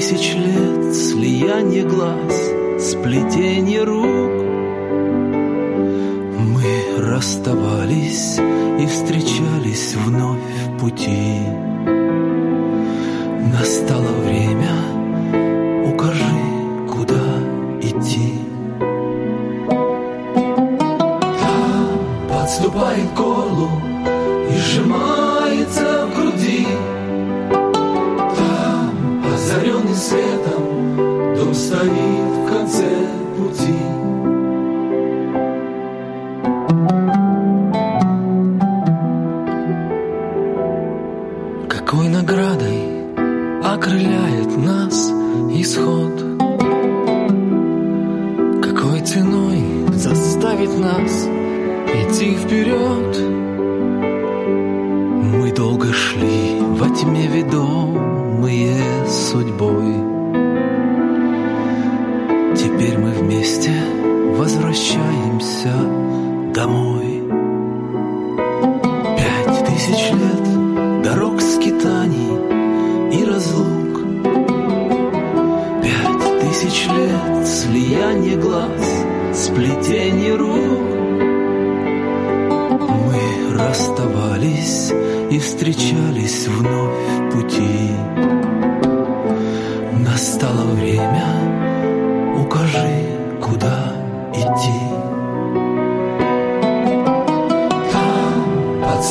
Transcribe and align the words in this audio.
тысяч 0.00 0.34
лет 0.34 0.94
слияние 0.94 1.84
глаз, 1.84 2.34
сплетение 2.78 3.84
рук. 3.84 4.32
Мы 6.38 6.96
расставались 6.96 8.38
и 8.38 8.86
встречались 8.86 9.94
вновь 9.96 10.40
в 10.40 10.78
пути. 10.78 11.42
Настало 13.52 14.08
время, 14.24 14.72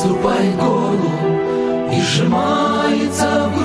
Ступай 0.00 0.54
голову 0.54 1.10
и 1.92 2.00
сжимается 2.00 3.50
в 3.54 3.59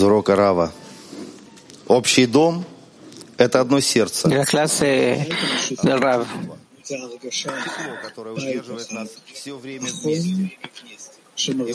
урока 0.02 0.36
Рава. 0.36 0.72
Общий 1.86 2.26
дом – 2.26 3.36
это 3.38 3.60
одно 3.60 3.80
сердце, 3.80 4.28
de 4.28 4.36
la 4.36 4.44
clase 4.44 5.28
del 5.82 5.98
Rav. 6.00 6.26
которое 8.02 8.32
удерживает 8.34 8.90
нас 8.92 9.08
все 9.32 9.56
время 9.56 9.88
вместе. 10.02 10.56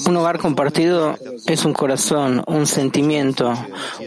Un 0.07 0.18
hogar 0.18 0.39
compartido 0.39 1.15
es 1.45 1.65
un 1.65 1.73
corazón, 1.73 2.44
un 2.47 2.65
sentimiento, 2.65 3.53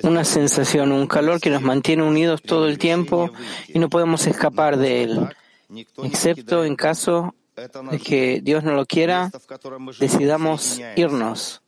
una 0.02 0.25
sensación, 0.25 0.90
un 0.90 1.06
calor 1.06 1.40
que 1.40 1.49
nos 1.50 1.62
mantiene 1.62 2.02
unidos 2.02 2.43
todo 2.43 2.66
el 2.66 2.76
tiempo 2.76 3.31
y 3.69 3.78
no 3.78 3.88
podemos 3.88 4.26
escapar 4.26 4.76
de 4.76 5.05
él, 5.05 5.28
Никто 5.69 6.02
не 6.02 6.08
excepto 6.08 6.64
en 6.64 6.75
покидает. 6.75 6.96
caso 6.96 7.34
Это 7.56 7.78
de 7.78 7.84
наш 7.84 8.02
que 8.02 8.40
Dios 8.43 8.64
no 8.64 8.72
lo 8.75 8.84
quiera, 8.84 9.26
место, 9.26 9.38
в 9.38 9.46
котором 9.46 9.82
мы 9.82 9.93
живем, 9.93 10.08
decidamos 10.11 10.62
соединяемся, 10.62 11.00
irnos. 11.00 11.61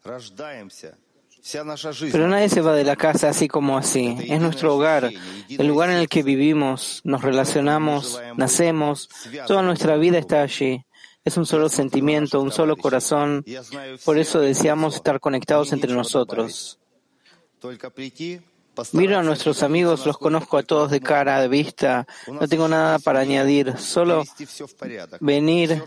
Pero 2.11 2.27
nadie 2.27 2.49
se 2.49 2.61
va 2.61 2.73
de 2.73 2.83
la 2.83 2.95
casa 2.95 3.29
así 3.29 3.47
como 3.47 3.77
así. 3.77 4.15
Es 4.27 4.39
nuestro 4.39 4.75
hogar, 4.75 5.11
el 5.49 5.67
lugar 5.67 5.89
en 5.89 5.97
el 5.97 6.07
que 6.07 6.23
vivimos, 6.23 7.01
nos 7.03 7.21
relacionamos, 7.21 8.21
nacemos. 8.37 9.09
Toda 9.47 9.61
nuestra 9.61 9.97
vida 9.97 10.17
está 10.17 10.41
allí. 10.41 10.85
Es 11.23 11.37
un 11.37 11.45
solo 11.45 11.69
sentimiento, 11.69 12.41
un 12.41 12.51
solo 12.51 12.75
corazón. 12.77 13.43
Por 14.05 14.17
eso 14.17 14.39
deseamos 14.39 14.95
estar 14.95 15.19
conectados 15.19 15.71
entre 15.73 15.93
nosotros. 15.93 16.79
Miro 18.93 19.17
a 19.17 19.23
nuestros 19.23 19.63
amigos, 19.63 20.05
los 20.05 20.17
conozco 20.17 20.57
a 20.57 20.63
todos 20.63 20.91
de 20.91 21.01
cara, 21.01 21.41
de 21.41 21.47
vista. 21.47 22.07
No 22.27 22.47
tengo 22.47 22.67
nada 22.67 22.99
para 22.99 23.19
añadir, 23.19 23.77
solo 23.77 24.23
venir 25.19 25.83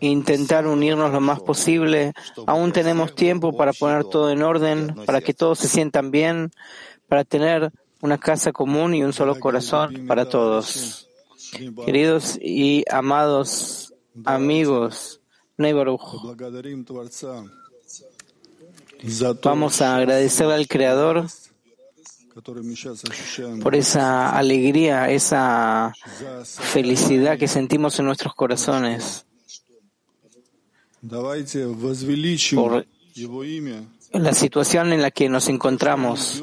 intentar 0.00 0.66
unirnos 0.66 1.12
lo 1.12 1.20
más 1.20 1.40
posible. 1.40 2.12
Aún 2.46 2.72
tenemos 2.72 3.14
tiempo 3.14 3.56
para 3.56 3.72
poner 3.72 4.04
todo 4.04 4.30
en 4.30 4.42
orden, 4.42 4.94
para 5.06 5.20
que 5.20 5.34
todos 5.34 5.58
se 5.58 5.68
sientan 5.68 6.10
bien, 6.10 6.50
para 7.08 7.24
tener 7.24 7.72
una 8.00 8.18
casa 8.18 8.52
común 8.52 8.94
y 8.94 9.02
un 9.02 9.12
solo 9.12 9.38
corazón 9.38 10.06
para 10.06 10.28
todos. 10.28 11.08
Queridos 11.84 12.38
y 12.40 12.84
amados 12.90 13.94
amigos, 14.24 15.20
Neighborhood, 15.56 16.36
vamos 19.42 19.82
a 19.82 19.96
agradecerle 19.96 20.54
al 20.54 20.68
Creador 20.68 21.26
por 23.62 23.74
esa 23.74 24.30
alegría, 24.30 25.10
esa 25.10 25.92
felicidad 26.44 27.38
que 27.38 27.48
sentimos 27.48 27.98
en 27.98 28.06
nuestros 28.06 28.34
corazones, 28.34 29.26
por 32.54 32.86
la 34.12 34.34
situación 34.34 34.92
en 34.92 35.02
la 35.02 35.10
que 35.10 35.28
nos 35.28 35.48
encontramos. 35.48 36.42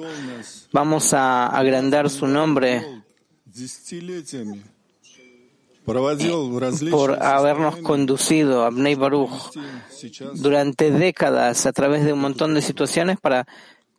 Vamos 0.73 1.13
a 1.13 1.47
agrandar 1.47 2.09
su 2.09 2.27
nombre. 2.27 3.03
Por 6.91 7.23
habernos 7.23 7.77
conducido 7.77 8.63
a 8.63 8.69
Bnei 8.69 8.95
Baruch 8.95 9.51
durante 10.35 10.91
décadas 10.91 11.65
a 11.65 11.71
través 11.71 12.05
de 12.05 12.13
un 12.13 12.19
montón 12.19 12.53
de 12.53 12.61
situaciones 12.61 13.19
para 13.19 13.47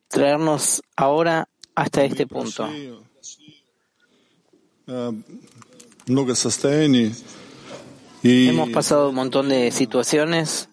traernos 0.09 0.83
ahora 0.95 1.49
hasta 1.75 2.05
este 2.05 2.27
punto. 2.27 2.69
Hemos 8.23 8.69
pasado 8.71 9.09
un 9.11 9.15
montón 9.15 9.49
de 9.49 9.71
situaciones, 9.71 10.69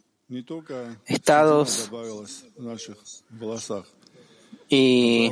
estados 1.05 1.89
y 4.69 5.31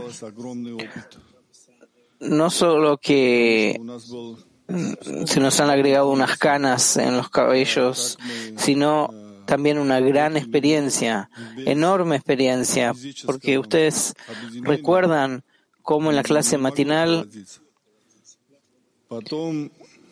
no 2.22 2.50
solo 2.50 2.98
que 2.98 3.80
se 5.26 5.40
nos 5.42 5.60
han 5.60 5.70
agregado 5.70 6.10
unas 6.10 6.38
canas 6.38 6.96
en 6.98 7.18
los 7.18 7.30
cabellos, 7.30 8.18
sino 8.56 9.10
también 9.46 9.78
una 9.78 10.00
gran 10.00 10.38
experiencia, 10.38 11.30
enorme 11.66 12.16
experiencia, 12.16 12.94
porque 13.26 13.60
ustedes 13.60 14.14
recuerdan 14.62 15.44
cómo 15.82 16.10
en 16.10 16.16
la 16.16 16.24
clase 16.24 16.58
matinal 16.58 17.30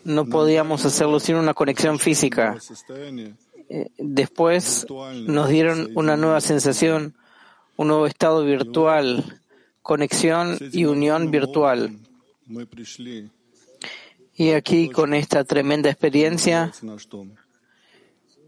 no 0.03 0.25
podíamos 0.25 0.85
hacerlo 0.85 1.19
sin 1.19 1.35
una 1.35 1.53
conexión 1.53 1.99
física. 1.99 2.57
Eh, 3.69 3.89
después 3.97 4.85
nos 5.25 5.49
dieron 5.49 5.91
una 5.95 6.17
nueva 6.17 6.41
sensación, 6.41 7.15
un 7.75 7.87
nuevo 7.87 8.07
estado 8.07 8.43
virtual, 8.43 9.41
conexión 9.81 10.57
y 10.71 10.85
unión 10.85 11.31
virtual. 11.31 11.97
Y 14.35 14.51
aquí 14.51 14.89
con 14.89 15.13
esta 15.13 15.43
tremenda 15.43 15.89
experiencia 15.89 16.71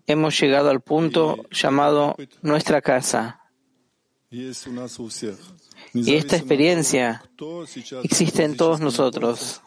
hemos 0.07 0.39
llegado 0.39 0.69
al 0.69 0.81
punto 0.81 1.45
llamado 1.51 2.15
nuestra 2.41 2.81
casa. 2.81 3.41
Y 5.93 6.15
esta 6.15 6.35
experiencia 6.35 7.23
existe 8.03 8.43
en 8.43 8.57
todos 8.57 8.79
nosotros. 8.79 9.61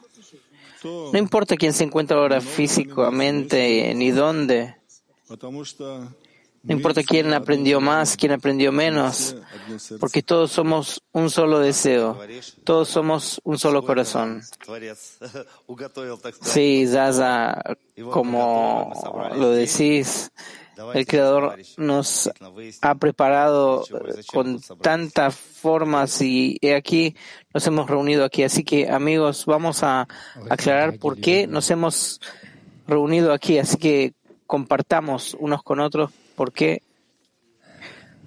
No 0.84 1.18
importa 1.18 1.56
quién 1.56 1.72
se 1.72 1.84
encuentra 1.84 2.16
ahora 2.16 2.40
físicamente 2.40 3.92
ni 3.94 4.10
dónde. 4.10 4.76
No 6.62 6.74
importa 6.74 7.02
quién 7.02 7.32
aprendió 7.32 7.80
más, 7.80 8.16
quién 8.16 8.32
aprendió 8.32 8.72
menos, 8.72 9.36
porque 10.00 10.22
todos 10.22 10.50
somos 10.50 11.02
un 11.12 11.30
solo 11.30 11.60
deseo, 11.60 12.18
todos 12.64 12.88
somos 12.88 13.40
un 13.44 13.58
solo 13.58 13.84
corazón. 13.84 14.42
Sí, 16.42 16.86
Zaza, 16.86 17.62
como 18.10 18.92
lo 19.36 19.50
decís, 19.50 20.30
el 20.93 21.05
Creador 21.05 21.59
nos 21.77 22.31
ha 22.81 22.95
preparado 22.95 23.85
con 24.27 24.59
tantas 24.81 25.35
formas 25.35 26.21
y 26.21 26.57
aquí 26.75 27.15
nos 27.53 27.65
hemos 27.67 27.89
reunido 27.89 28.25
aquí. 28.25 28.43
Así 28.43 28.63
que, 28.63 28.89
amigos, 28.89 29.45
vamos 29.45 29.83
a 29.83 30.07
aclarar 30.49 30.97
por 30.97 31.19
qué 31.19 31.47
nos 31.47 31.69
hemos 31.69 32.19
reunido 32.87 33.33
aquí. 33.33 33.59
Así 33.59 33.77
que 33.77 34.13
compartamos 34.47 35.35
unos 35.39 35.63
con 35.63 35.79
otros 35.79 36.11
por 36.35 36.51
qué, 36.51 36.81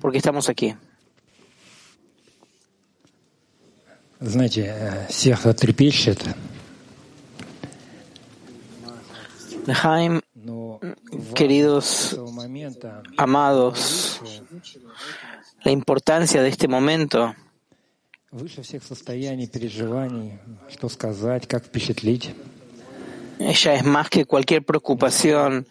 porque 0.00 0.19
estamos 0.19 0.49
aquí. 0.49 0.75
Знаете, 4.21 5.07
сердце 5.11 5.52
трепещет. 5.52 6.19
Jaime 9.66 10.21
queridos 11.36 12.19
amados, 13.17 14.21
la 15.63 15.71
importancia 15.71 16.41
de 16.41 16.50
este 16.50 16.67
momento 16.67 17.36
ella 23.41 23.74
es 23.74 23.86
más 23.86 24.10
que 24.10 24.25
cualquier 24.25 24.63
preocupación, 24.63 25.67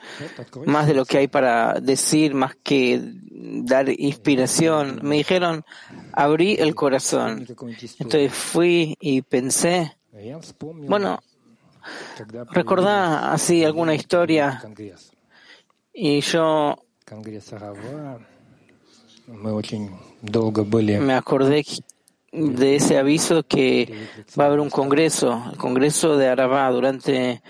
más 0.67 0.87
de 0.87 0.95
lo 0.95 1.05
que 1.05 1.19
hay 1.19 1.29
para 1.29 1.75
decir, 1.75 2.35
más 2.35 2.57
que 2.63 3.01
dar 3.03 3.89
inspiración. 3.89 5.01
Me 5.03 5.17
dijeron, 5.17 5.65
abrí 6.13 6.57
el 6.59 6.75
corazón. 6.75 7.47
Entonces 7.99 8.33
fui 8.33 8.97
y 9.01 9.23
pensé, 9.23 9.97
bueno, 10.63 11.23
recordá 12.51 13.33
así 13.33 13.65
alguna 13.65 13.95
historia 13.95 14.63
y 15.93 16.21
yo 16.21 16.77
me 21.01 21.15
acordé 21.15 21.65
de 22.33 22.77
ese 22.77 22.99
aviso 22.99 23.43
que 23.43 24.07
va 24.39 24.45
a 24.45 24.47
haber 24.47 24.61
un 24.61 24.71
congreso, 24.71 25.51
el 25.51 25.59
congreso 25.59 26.17
de 26.17 26.29
Arabá. 26.29 26.71
Durante 26.71 27.43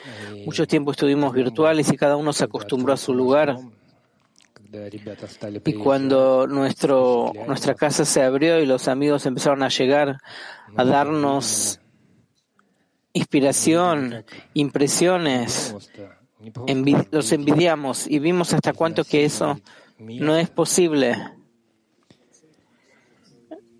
mucho 0.46 0.66
tiempo 0.66 0.92
estuvimos 0.92 1.34
virtuales 1.34 1.92
y 1.92 1.96
cada 1.96 2.16
uno 2.16 2.32
se 2.32 2.44
acostumbró 2.44 2.94
a 2.94 2.96
su 2.96 3.14
lugar. 3.14 3.58
Y 5.64 5.72
cuando 5.74 6.46
nuestro, 6.46 7.32
nuestra 7.46 7.74
casa 7.74 8.04
se 8.04 8.22
abrió 8.22 8.60
y 8.60 8.66
los 8.66 8.88
amigos 8.88 9.26
empezaron 9.26 9.62
a 9.62 9.68
llegar 9.68 10.20
a 10.76 10.84
darnos 10.84 11.80
inspiración, 13.12 14.24
impresiones, 14.54 15.74
los 17.10 17.32
envidiamos 17.32 18.06
y 18.06 18.18
vimos 18.18 18.52
hasta 18.52 18.72
cuánto 18.72 19.04
que 19.04 19.24
eso 19.24 19.60
no 19.98 20.36
es 20.36 20.50
posible. 20.50 21.16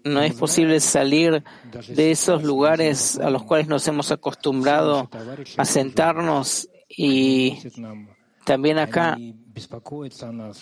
No 0.02 0.22
es 0.22 0.34
posible 0.34 0.80
salir 0.80 1.44
de 1.88 2.10
esos 2.10 2.42
lugares 2.42 3.18
a 3.18 3.28
los 3.28 3.42
cuales 3.42 3.68
nos 3.68 3.86
hemos 3.86 4.10
acostumbrado 4.10 5.10
a 5.58 5.64
sentarnos 5.64 6.70
y 6.88 7.58
también 8.44 8.78
acá 8.78 9.18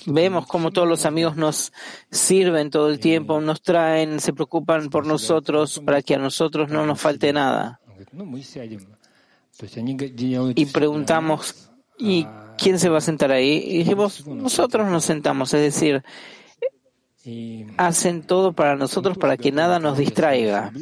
vemos 0.06 0.46
como 0.46 0.72
todos 0.72 0.88
los 0.88 1.06
amigos 1.06 1.36
nos 1.36 1.72
sirven 2.10 2.70
todo 2.70 2.90
el 2.90 2.98
tiempo, 2.98 3.40
nos 3.40 3.62
traen, 3.62 4.18
se 4.18 4.32
preocupan 4.32 4.90
por 4.90 5.06
nosotros 5.06 5.80
para 5.86 6.02
que 6.02 6.16
a 6.16 6.18
nosotros 6.18 6.68
no 6.70 6.84
nos 6.84 7.00
falte 7.00 7.32
nada. 7.32 7.80
Y 10.54 10.66
preguntamos, 10.66 11.70
¿y 11.98 12.26
quién 12.56 12.78
se 12.78 12.88
va 12.88 12.98
a 12.98 13.00
sentar 13.00 13.32
ahí? 13.32 13.62
Y 13.64 13.78
dijimos, 13.78 14.26
nosotros 14.26 14.86
nos 14.88 15.04
sentamos, 15.04 15.52
es 15.54 15.60
decir, 15.60 16.04
hacen 17.76 18.22
todo 18.22 18.52
para 18.52 18.76
nosotros 18.76 19.18
para 19.18 19.36
que 19.36 19.52
nada 19.52 19.78
nos 19.78 19.98
distraiga. 19.98 20.72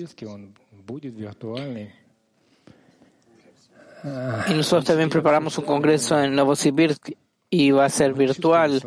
Y 4.49 4.55
nosotros 4.55 4.85
también 4.85 5.09
preparamos 5.09 5.59
un 5.59 5.65
congreso 5.65 6.21
en 6.23 6.35
Novosibirsk 6.35 7.11
y 7.51 7.71
va 7.71 7.87
a 7.87 7.91
ser 7.91 8.15
virtual. 8.15 8.83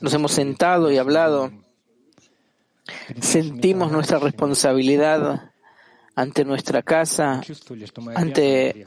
Nos 0.00 0.14
hemos 0.14 0.32
sentado 0.32 0.90
y 0.92 0.98
hablado. 0.98 1.50
Sentimos 3.20 3.90
nuestra 3.90 4.18
responsabilidad 4.18 5.51
ante 6.14 6.44
nuestra 6.44 6.82
casa, 6.82 7.40
ante 8.14 8.84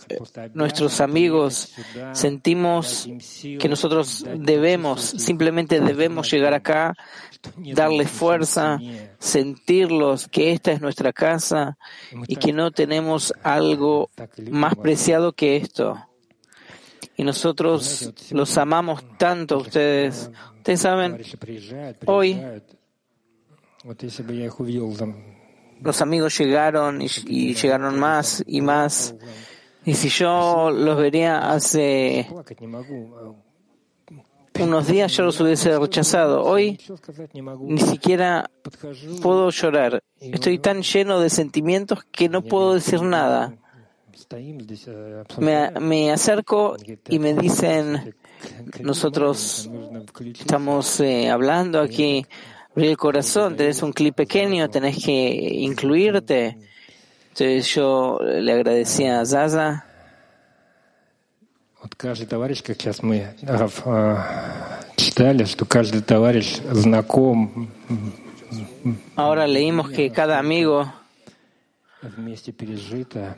nuestros 0.53 1.01
amigos, 1.01 1.73
sentimos 2.13 3.09
que 3.59 3.67
nosotros 3.67 4.25
debemos, 4.37 5.01
simplemente 5.01 5.79
debemos 5.79 6.31
llegar 6.31 6.53
acá, 6.53 6.93
darles 7.73 8.09
fuerza, 8.09 8.77
sentirlos 9.17 10.27
que 10.27 10.51
esta 10.51 10.71
es 10.71 10.81
nuestra 10.81 11.13
casa 11.13 11.77
y 12.27 12.35
que 12.35 12.53
no 12.53 12.71
tenemos 12.71 13.33
algo 13.43 14.09
más 14.51 14.75
preciado 14.75 15.33
que 15.33 15.57
esto. 15.57 15.99
Y 17.17 17.23
nosotros 17.23 18.13
los 18.31 18.57
amamos 18.57 19.03
tanto 19.17 19.55
a 19.55 19.57
ustedes. 19.59 20.29
Ustedes 20.57 20.81
saben, 20.81 21.21
hoy 22.05 22.41
los 25.85 26.01
amigos 26.01 26.37
llegaron 26.37 27.01
y, 27.01 27.53
llegaron 27.53 27.99
más 27.99 28.43
y 28.45 28.59
más. 28.61 29.15
Y 29.85 29.93
si 29.93 30.09
yo 30.09 30.71
los 30.71 30.97
vería 30.97 31.51
hace 31.51 32.27
unos 34.59 34.87
días 34.87 35.15
yo 35.15 35.23
los 35.23 35.39
hubiese 35.39 35.77
rechazado. 35.77 36.43
Hoy 36.43 36.79
ni 37.61 37.79
siquiera 37.81 38.49
puedo 39.21 39.51
llorar. 39.51 40.01
Estoy 40.19 40.57
tan 40.57 40.81
lleno 40.81 41.19
de 41.19 41.29
sentimientos 41.29 42.03
que 42.11 42.29
no 42.29 42.41
puedo 42.41 42.73
decir 42.73 43.01
nada. 43.03 43.53
Me, 45.37 46.11
acerco 46.11 46.77
y 47.09 47.19
me 47.19 47.35
dicen, 47.35 48.15
nosotros 48.81 49.69
estamos 50.39 50.99
eh, 50.99 51.29
hablando 51.29 51.79
aquí, 51.79 52.25
abrir 52.74 52.90
el 52.90 52.96
corazón, 52.96 53.56
tenés 53.56 53.82
un 53.82 53.92
clip 53.92 54.14
pequeño, 54.16 54.68
tenés 54.70 55.02
que 55.04 55.28
incluirte. 55.60 56.56
Entonces 57.30 57.66
yo 57.74 58.18
le 58.22 58.52
agradecía 58.52 59.20
a 59.20 59.24
Zaza. 59.24 59.84
Вот 61.82 61.94
каждый 61.94 62.26
товарищ, 62.26 62.62
как 62.62 62.76
сейчас 62.80 63.02
мы 63.02 63.28
Раф, 63.42 63.82
э, 63.86 64.16
читали, 64.96 65.44
что 65.44 65.64
каждый 65.64 66.02
товарищ 66.02 66.58
знаком, 66.70 67.70
Ahora 69.16 69.46
leímos 69.46 69.88
que 69.90 70.10
cada 70.10 70.38
amigo 70.38 70.86
вместе 72.02 72.52
пережито. 72.52 73.36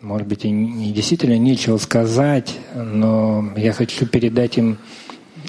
Может 0.00 0.26
быть, 0.26 0.44
и, 0.44 0.50
не- 0.50 0.90
и 0.90 0.92
действительно 0.92 1.38
нечего 1.38 1.78
сказать, 1.78 2.58
но 2.74 3.52
я 3.56 3.72
хочу 3.72 4.06
передать 4.06 4.58
им 4.58 4.76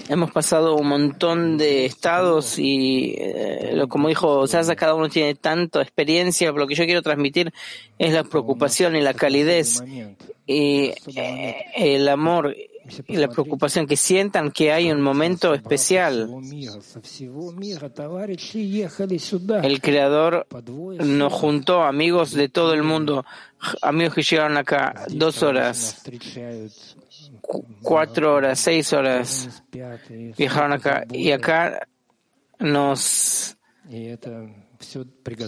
hemos 0.09 0.31
pasado 0.31 0.75
un 0.75 0.87
montón 0.87 1.57
de 1.57 1.85
estados 1.85 2.57
y, 2.57 3.15
eh, 3.17 3.83
como 3.89 4.07
dijo 4.09 4.47
Sasa, 4.47 4.75
cada 4.75 4.95
uno 4.95 5.09
tiene 5.09 5.35
tanta 5.35 5.81
experiencia. 5.81 6.51
Pero 6.51 6.63
lo 6.63 6.67
que 6.67 6.75
yo 6.75 6.85
quiero 6.85 7.01
transmitir 7.01 7.53
es 7.97 8.13
la 8.13 8.23
preocupación 8.23 8.95
y 8.95 9.01
la 9.01 9.13
calidez 9.13 9.83
y 10.45 10.93
eh, 11.15 11.65
el 11.75 12.07
amor 12.07 12.55
y 13.07 13.17
la 13.17 13.27
preocupación 13.27 13.87
que 13.87 13.95
sientan 13.95 14.51
que 14.51 14.71
hay 14.71 14.91
un 14.91 15.01
momento 15.01 15.53
especial. 15.53 16.29
El 19.63 19.81
Creador 19.81 20.47
nos 20.99 21.33
juntó 21.33 21.83
amigos 21.83 22.31
de 22.31 22.49
todo 22.49 22.73
el 22.73 22.83
mundo, 22.83 23.25
amigos 23.81 24.15
que 24.15 24.23
llegaron 24.23 24.57
acá 24.57 25.05
dos 25.09 25.43
horas 25.43 26.01
cuatro 27.81 28.35
horas, 28.35 28.59
seis 28.59 28.93
horas 28.93 29.63
viajaron 30.37 30.73
acá 30.73 31.05
y 31.11 31.31
acá 31.31 31.87
nos 32.59 33.57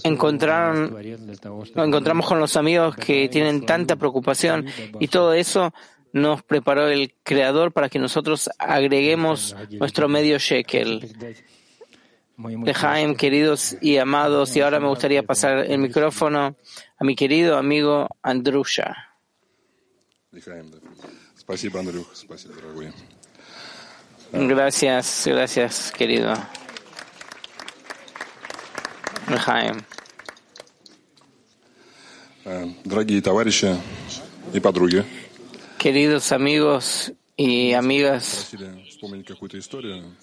encontraron, 0.04 0.92
nos 1.52 1.88
encontramos 1.88 2.28
con 2.28 2.40
los 2.40 2.58
amigos 2.58 2.96
que 2.96 3.30
tienen 3.30 3.66
tanta 3.66 3.96
preocupación 3.96 4.66
y 5.00 5.08
todo 5.08 5.34
eso 5.34 5.74
nos 6.14 6.44
preparó 6.44 6.88
el 6.88 7.16
Creador 7.24 7.72
para 7.72 7.90
que 7.90 8.00
nosotros 8.00 8.50
agreguemos 8.60 9.56
nuestro 9.72 10.08
medio 10.08 10.38
shekel. 10.38 11.02
Lejaim, 12.38 13.16
queridos 13.16 13.78
y 13.82 13.98
amados, 13.98 14.56
y 14.56 14.62
ahora 14.62 14.80
me 14.80 14.88
gustaría 14.88 15.24
pasar 15.24 15.60
el 15.60 15.78
micrófono 15.80 16.56
a 16.98 17.04
mi 17.04 17.16
querido 17.16 17.58
amigo 17.58 18.08
Andrusha. 18.22 19.10
Лихаем, 21.43 21.43
да. 21.43 21.43
Спасибо, 21.43 21.81
Андрюх, 21.81 22.07
спасибо, 22.15 22.55
дорогой. 22.55 22.93
Gracias, 24.33 25.27
gracias, 25.27 25.93
querido. 25.97 26.37
Lejaim. 29.29 29.83
Э, 32.45 32.67
Дорогие 32.85 33.21
товарищи 33.21 33.77
и 34.55 34.61
подруги, 34.61 35.05
Queridos 35.79 36.33
amigos 36.33 37.13
y 37.37 37.73
amigas, 37.73 38.49
просили 38.51 38.89
вспомнить 38.89 39.27
какую-то 39.27 39.59
историю. 39.59 40.15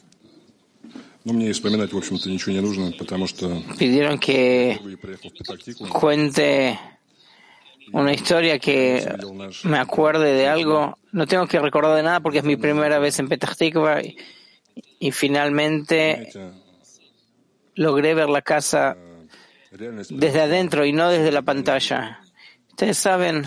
Но 1.24 1.34
мне 1.34 1.50
и 1.50 1.54
вспоминать, 1.54 1.92
в 1.94 1.98
общем-то, 1.98 2.30
ничего 2.30 2.52
не 2.52 2.62
нужно, 2.62 2.92
потому 2.92 3.26
что 3.28 3.48
pidieron 3.80 4.20
que 4.20 4.76
впервые 4.76 4.98
приехал 4.98 5.30
в 5.30 5.34
Петактику, 5.34 5.86
cuente 5.88 6.78
una 7.93 8.13
historia 8.13 8.59
que 8.59 9.07
me 9.65 9.79
acuerde 9.79 10.35
de 10.35 10.49
algo. 10.49 10.97
No 11.13 11.27
tengo 11.27 11.47
que 11.47 11.59
recordar 11.59 11.97
de 11.97 12.03
nada 12.03 12.21
porque 12.21 12.39
es 12.39 12.45
mi 12.45 12.57
primera 12.57 12.99
vez 12.99 13.19
en 13.19 13.29
Petah 13.29 13.55
Tikva 13.55 14.03
y, 14.03 14.17
y, 14.99 15.11
finalmente 15.11 16.31
logré 17.75 18.15
ver 18.15 18.29
la 18.29 18.43
casa 18.43 18.97
desde 19.71 20.41
adentro 20.41 20.85
y 20.85 20.93
no 20.93 21.09
desde 21.09 21.33
la 21.33 21.43
pantalla. 21.43 22.21
Ustedes 22.71 22.99
saben, 22.99 23.47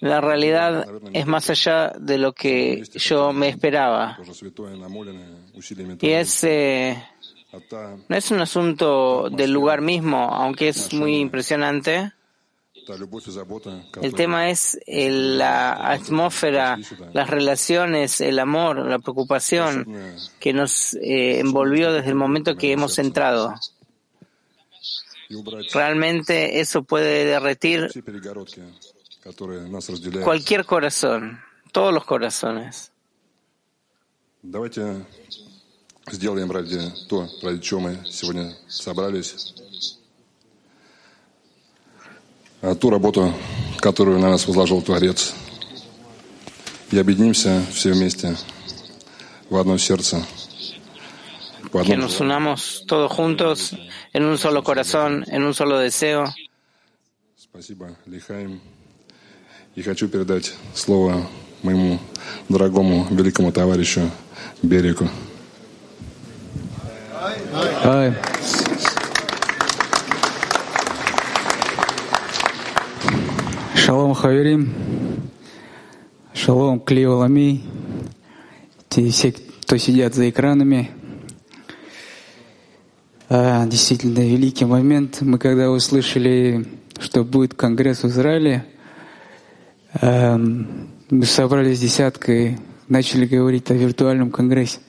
la 0.00 0.20
realidad 0.20 0.86
es 1.12 1.26
más 1.26 1.50
allá 1.50 1.92
de 1.98 2.18
lo 2.18 2.32
que 2.32 2.82
yo 2.94 3.32
me 3.32 3.48
esperaba. 3.48 4.18
Y 6.00 6.10
es. 6.10 6.44
Eh, 6.44 7.02
no 8.08 8.16
es 8.16 8.30
un 8.30 8.40
asunto 8.40 9.28
del 9.30 9.52
lugar 9.52 9.80
mismo, 9.80 10.18
aunque 10.18 10.68
es 10.68 10.92
muy 10.92 11.16
impresionante. 11.16 12.12
El 12.87 13.91
которая 13.91 14.11
tema 14.13 14.49
es 14.49 14.77
el- 14.87 15.37
la 15.37 15.71
atmósfera, 15.91 16.77
las 17.13 17.29
relaciones, 17.29 18.19
el 18.19 18.39
amor, 18.39 18.85
la 18.85 18.99
preocupación 18.99 19.85
que 20.39 20.51
nos 20.53 20.93
eh, 20.95 21.39
envolvió 21.39 21.93
desde 21.93 22.09
el 22.09 22.15
momento 22.15 22.55
que 22.57 22.71
hemos 22.71 22.97
entrado. 22.99 23.53
и 25.29 25.35
убрать 25.35 25.71
Realmente 25.73 26.59
eso 26.59 26.83
puede 26.83 27.23
derretir 27.25 27.87
все 27.89 28.01
перегородки, 28.01 28.61
которые 29.23 29.61
нас 29.67 29.87
разделяют. 29.89 30.25
cualquier 30.25 30.65
corazón, 30.65 31.39
todos 31.71 31.93
los 31.93 32.03
corazones. 32.05 32.91
Давайте 34.43 35.05
сделаем 36.11 36.51
ради 36.51 36.79
то, 37.07 37.29
ради 37.41 37.61
чего 37.61 37.79
мы 37.79 37.97
сегодня 38.09 38.53
собрались. 38.67 39.53
А 42.60 42.74
ту 42.74 42.90
работу, 42.90 43.32
которую 43.78 44.18
на 44.18 44.30
нас 44.30 44.46
возложил 44.46 44.82
Творец. 44.82 45.34
И 46.90 46.98
объединимся 46.98 47.62
все 47.72 47.92
вместе 47.92 48.36
в 49.48 49.56
одно 49.56 49.78
сердце. 49.78 50.24
По 51.70 51.84
Que 51.84 51.92
одному 51.92 52.08
nos 52.08 52.20
unamos 52.20 52.84
todos 52.86 53.12
juntos 53.12 53.76
en 54.12 54.24
un 54.24 54.38
solo 54.38 54.64
corazón, 54.64 55.24
en 55.28 55.42
un 55.44 55.54
solo 55.54 55.78
deseo. 55.78 56.32
Спасибо, 57.36 57.96
Лихаим. 58.06 58.60
И 59.74 59.82
хочу 59.82 60.08
передать 60.08 60.54
слово 60.74 61.28
моему 61.62 62.00
дорогому 62.48 63.06
великому 63.10 63.52
товарищу 63.52 64.10
Береку. 64.62 65.08
Ай. 67.84 68.14
Шалом 73.88 74.12
Хаверим, 74.12 74.70
Шалом 76.34 76.78
Клиолами, 76.78 77.62
те 78.90 79.08
все, 79.08 79.32
кто 79.32 79.78
сидят 79.78 80.12
за 80.14 80.28
экранами. 80.28 80.90
А, 83.30 83.64
действительно, 83.64 84.18
великий 84.18 84.66
момент. 84.66 85.22
Мы 85.22 85.38
когда 85.38 85.70
услышали, 85.70 86.66
что 87.00 87.24
будет 87.24 87.54
конгресс 87.54 88.02
в 88.02 88.08
Израиле, 88.08 88.66
эм, 90.02 90.90
мы 91.08 91.24
собрались 91.24 91.80
десяткой, 91.80 92.58
начали 92.88 93.24
говорить 93.24 93.70
о 93.70 93.74
виртуальном 93.74 94.30
конгрессе. 94.30 94.80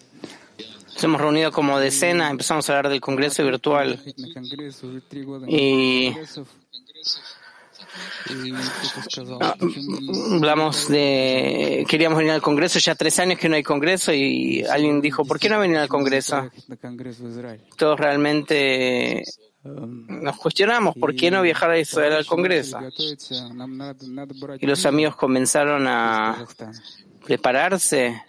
Hemos 1.02 1.22
reunido 1.22 1.54
como 1.54 1.80
decena, 1.80 2.30
empezamos 2.30 2.70
a 2.70 2.74
hablar 2.74 2.92
del 2.92 3.00
Congreso 3.00 3.46
virtual 3.46 3.98
y 5.48 6.14
Ah, 9.42 9.56
mm, 9.60 10.36
hablamos 10.36 10.88
de. 10.88 11.86
Queríamos 11.88 12.18
venir 12.18 12.34
al 12.34 12.42
Congreso, 12.42 12.80
ya 12.80 12.96
tres 12.96 13.20
años 13.20 13.40
que 13.40 13.50
no 13.50 13.56
hay 13.56 13.64
Congreso, 13.64 14.14
y 14.14 14.64
alguien 14.64 15.02
dijo: 15.02 15.26
¿Por 15.26 15.40
qué 15.40 15.50
no 15.50 15.60
venir 15.60 15.78
al 15.78 15.88
Congreso? 15.88 16.50
Todos 17.78 18.00
realmente 18.00 19.24
nos 19.64 20.38
cuestionamos 20.38 20.96
por 20.96 21.16
qué 21.16 21.32
no 21.32 21.42
viajar 21.42 21.72
a 21.72 21.80
Israel 21.80 22.14
al 22.14 22.26
Congreso. 22.26 22.80
Y 24.60 24.66
los 24.66 24.86
amigos 24.86 25.16
comenzaron 25.16 25.86
a 25.88 26.46
prepararse 27.26 28.22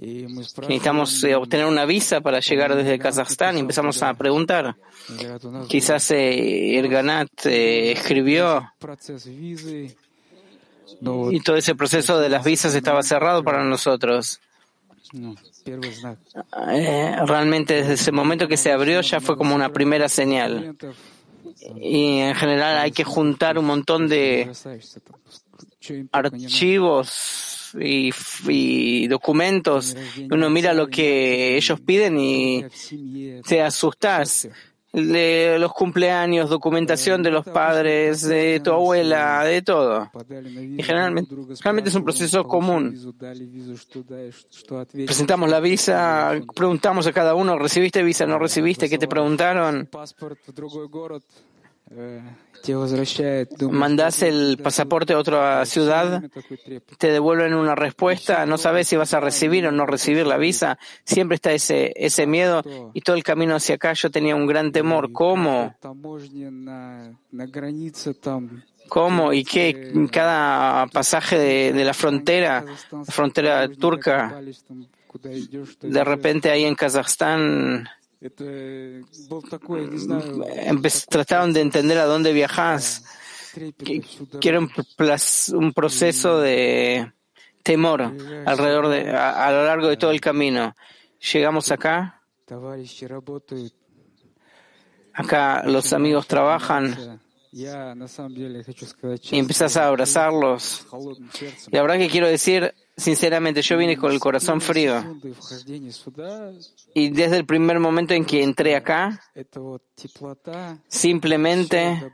Necesitamos 0.00 1.22
eh, 1.24 1.34
obtener 1.34 1.66
una 1.66 1.84
visa 1.84 2.22
para 2.22 2.40
llegar 2.40 2.74
desde 2.74 2.98
Kazajstán 2.98 3.56
y 3.56 3.60
empezamos 3.60 4.02
a 4.02 4.14
preguntar. 4.14 4.74
Quizás 5.68 6.10
eh, 6.12 6.78
Erganat 6.78 7.28
eh, 7.44 7.92
escribió 7.92 8.72
y 11.30 11.40
todo 11.40 11.56
ese 11.56 11.74
proceso 11.74 12.18
de 12.18 12.28
las 12.28 12.44
visas 12.44 12.74
estaba 12.74 13.02
cerrado 13.02 13.42
para 13.42 13.62
nosotros. 13.64 14.40
Eh, 16.72 17.16
realmente 17.26 17.74
desde 17.74 17.94
ese 17.94 18.12
momento 18.12 18.48
que 18.48 18.56
se 18.56 18.72
abrió 18.72 19.00
ya 19.00 19.20
fue 19.20 19.36
como 19.36 19.54
una 19.54 19.70
primera 19.70 20.08
señal. 20.08 20.76
Y 21.76 22.20
en 22.20 22.34
general 22.34 22.78
hay 22.78 22.92
que 22.92 23.04
juntar 23.04 23.58
un 23.58 23.66
montón 23.66 24.08
de 24.08 24.50
archivos 26.12 27.49
y, 27.78 29.06
documentos. 29.08 29.96
Uno 30.30 30.50
mira 30.50 30.72
lo 30.72 30.88
que 30.88 31.56
ellos 31.56 31.80
piden 31.80 32.18
y 32.18 32.64
te 33.46 33.62
asustas. 33.62 34.48
De 34.92 35.56
los 35.60 35.72
cumpleaños, 35.72 36.50
documentación 36.50 37.22
de 37.22 37.30
los 37.30 37.46
padres, 37.46 38.22
de 38.22 38.58
tu 38.58 38.72
abuela, 38.72 39.44
de 39.44 39.62
todo. 39.62 40.10
Y 40.76 40.82
generalmente, 40.82 41.32
realmente 41.62 41.90
es 41.90 41.94
un 41.94 42.02
proceso 42.02 42.42
común. 42.42 43.14
Presentamos 45.06 45.48
la 45.48 45.60
visa, 45.60 46.32
preguntamos 46.56 47.06
a 47.06 47.12
cada 47.12 47.36
uno, 47.36 47.56
¿recibiste 47.56 48.02
visa? 48.02 48.26
¿No 48.26 48.40
recibiste? 48.40 48.88
¿Qué 48.88 48.98
te 48.98 49.06
preguntaron? 49.06 49.88
Mandas 53.70 54.22
el 54.22 54.58
pasaporte 54.62 55.14
a 55.14 55.18
otra 55.18 55.64
ciudad, 55.64 56.22
te 56.98 57.10
devuelven 57.10 57.54
una 57.54 57.74
respuesta, 57.74 58.46
no 58.46 58.58
sabes 58.58 58.86
si 58.86 58.96
vas 58.96 59.14
a 59.14 59.20
recibir 59.20 59.66
o 59.66 59.72
no 59.72 59.86
recibir 59.86 60.26
la 60.26 60.36
visa, 60.36 60.78
siempre 61.04 61.36
está 61.36 61.52
ese, 61.52 61.92
ese 61.96 62.26
miedo 62.26 62.62
y 62.92 63.00
todo 63.00 63.16
el 63.16 63.24
camino 63.24 63.56
hacia 63.56 63.76
acá. 63.76 63.94
Yo 63.94 64.10
tenía 64.10 64.36
un 64.36 64.46
gran 64.46 64.72
temor. 64.72 65.10
¿Cómo? 65.10 65.74
¿Cómo 68.88 69.32
y 69.32 69.44
qué? 69.44 69.92
Cada 70.12 70.86
pasaje 70.88 71.38
de, 71.38 71.72
de 71.72 71.84
la 71.84 71.94
frontera, 71.94 72.64
la 72.92 73.04
frontera 73.04 73.68
turca, 73.68 74.40
de 75.80 76.04
repente 76.04 76.50
ahí 76.50 76.64
en 76.64 76.74
Kazajstán, 76.74 77.88
trataron 81.08 81.52
de 81.52 81.60
entender 81.60 81.98
a 81.98 82.04
dónde 82.04 82.32
viajas. 82.32 83.04
Quiero 84.40 84.60
un, 84.60 84.70
un 85.54 85.72
proceso 85.72 86.38
de 86.40 87.12
temor 87.62 88.02
alrededor 88.46 88.88
de, 88.88 89.10
a, 89.10 89.46
a, 89.46 89.52
lo 89.52 89.64
largo 89.64 89.88
de 89.88 89.96
todo 89.96 90.10
el 90.10 90.20
camino. 90.20 90.74
Llegamos 91.32 91.70
acá. 91.70 92.22
Acá 95.14 95.62
los 95.64 95.92
amigos 95.92 96.26
trabajan 96.26 97.20
y 97.52 97.66
empiezas 99.38 99.76
a 99.76 99.88
abrazarlos. 99.88 100.86
La 101.70 101.82
verdad 101.82 101.98
que 101.98 102.08
quiero 102.08 102.28
decir, 102.28 102.74
sinceramente, 103.00 103.62
yo 103.62 103.76
vine 103.76 103.96
con 103.96 104.12
el 104.12 104.20
corazón 104.20 104.60
frío. 104.60 105.18
Y 106.94 107.10
desde 107.10 107.36
el 107.36 107.46
primer 107.46 107.80
momento 107.80 108.14
en 108.14 108.24
que 108.24 108.42
entré 108.42 108.76
acá, 108.76 109.20
simplemente 110.88 112.12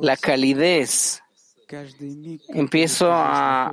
la 0.00 0.16
calidez 0.16 1.22
empiezo 2.48 3.12
a 3.12 3.72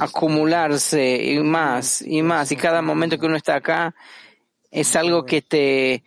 acumularse 0.00 1.32
y 1.32 1.38
más 1.40 2.02
y 2.02 2.22
más. 2.22 2.52
Y 2.52 2.56
cada 2.56 2.82
momento 2.82 3.18
que 3.18 3.26
uno 3.26 3.36
está 3.36 3.56
acá, 3.56 3.94
es 4.72 4.96
algo 4.96 5.26
que 5.26 5.42
te, 5.42 6.02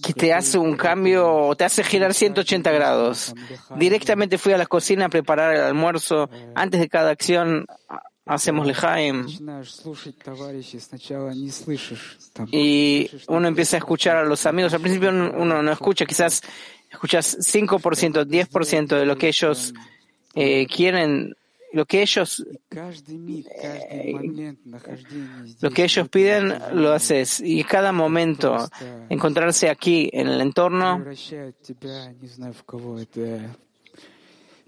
que 0.00 0.14
te 0.14 0.32
hace 0.32 0.58
un 0.58 0.76
cambio, 0.76 1.52
te 1.58 1.64
hace 1.64 1.82
girar 1.82 2.14
180 2.14 2.70
grados. 2.70 3.34
Directamente 3.76 4.38
fui 4.38 4.52
a 4.52 4.58
la 4.58 4.66
cocina 4.66 5.06
a 5.06 5.08
preparar 5.08 5.56
el 5.56 5.62
almuerzo. 5.62 6.30
Antes 6.54 6.78
de 6.80 6.88
cada 6.88 7.10
acción 7.10 7.66
hacemos 8.24 8.64
lejaim. 8.64 9.26
Y 12.52 13.10
uno 13.26 13.48
empieza 13.48 13.76
a 13.76 13.78
escuchar 13.78 14.16
a 14.16 14.24
los 14.24 14.46
amigos. 14.46 14.72
Al 14.72 14.80
principio 14.80 15.10
uno 15.10 15.62
no 15.62 15.72
escucha, 15.72 16.06
quizás 16.06 16.42
escuchas 16.92 17.38
5%, 17.40 18.24
10% 18.24 18.86
de 18.86 19.04
lo 19.04 19.18
que 19.18 19.26
ellos 19.26 19.74
eh, 20.36 20.64
quieren 20.68 21.34
lo 21.72 21.86
que 21.86 22.02
ellos 22.02 22.44
eh, 22.70 24.14
lo 25.60 25.70
que 25.70 25.84
ellos 25.84 26.08
piden 26.08 26.54
lo 26.72 26.92
haces. 26.92 27.40
Y 27.40 27.64
cada 27.64 27.92
momento 27.92 28.68
encontrarse 29.08 29.68
aquí 29.68 30.10
en 30.12 30.28
el 30.28 30.40
entorno 30.40 31.04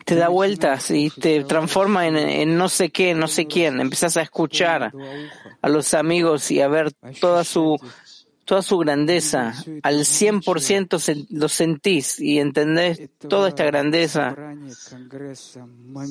te 0.04 0.14
da 0.16 0.28
vueltas 0.28 0.90
y 0.90 1.10
te 1.10 1.44
transforma 1.44 2.06
en, 2.06 2.16
en, 2.16 2.56
no 2.56 2.68
sé 2.68 2.90
qué, 2.90 3.14
no 3.14 3.28
sé 3.28 3.46
quién. 3.46 3.80
Empezás 3.80 4.16
a 4.16 4.22
escuchar 4.22 4.92
a 5.60 5.68
los 5.68 5.94
amigos 5.94 6.50
y 6.50 6.60
a 6.60 6.68
ver 6.68 6.92
toda 7.20 7.44
su 7.44 7.78
toda 8.44 8.62
su 8.62 8.78
grandeza, 8.78 9.54
al 9.82 10.00
100% 10.00 11.26
lo 11.30 11.48
sentís 11.48 12.18
y 12.20 12.38
entendés 12.38 13.10
toda 13.28 13.48
esta 13.48 13.64
grandeza 13.64 14.36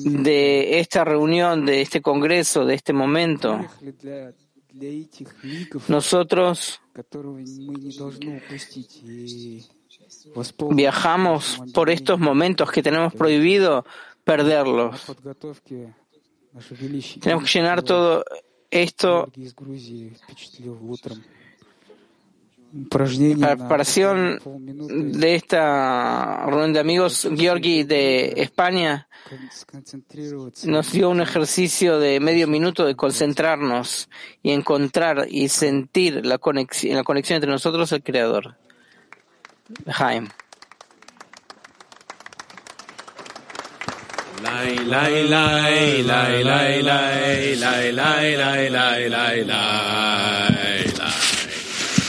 de 0.04 0.80
esta 0.80 1.04
reunión, 1.04 1.66
de 1.66 1.82
este 1.82 2.00
congreso, 2.00 2.64
de 2.64 2.74
este 2.74 2.92
momento. 2.92 3.60
Nosotros 5.88 6.80
viajamos 10.70 11.62
por 11.74 11.90
estos 11.90 12.18
momentos 12.18 12.70
que 12.70 12.82
tenemos 12.82 13.12
prohibido 13.12 13.84
perderlos. 14.24 15.04
Tenemos 17.20 17.44
que 17.44 17.58
llenar 17.58 17.82
todo 17.82 18.24
esto 18.70 19.30
preparación 22.90 24.38
de 25.12 25.34
esta 25.34 26.46
reunión 26.46 26.72
de 26.72 26.80
amigos, 26.80 27.28
Georgi 27.36 27.84
de 27.84 28.34
España 28.36 29.08
nos 30.64 30.92
dio 30.92 31.10
un 31.10 31.20
ejercicio 31.20 31.98
de 31.98 32.20
medio 32.20 32.48
minuto 32.48 32.84
de 32.84 32.94
concentrarnos 32.94 34.08
y 34.42 34.50
encontrar 34.52 35.26
y 35.30 35.48
sentir 35.48 36.24
la 36.24 36.38
conexión, 36.38 36.96
la 36.96 37.04
conexión 37.04 37.36
entre 37.36 37.50
nosotros 37.50 37.92
el 37.92 38.02
Creador. 38.02 38.56
Jaime. 39.86 40.28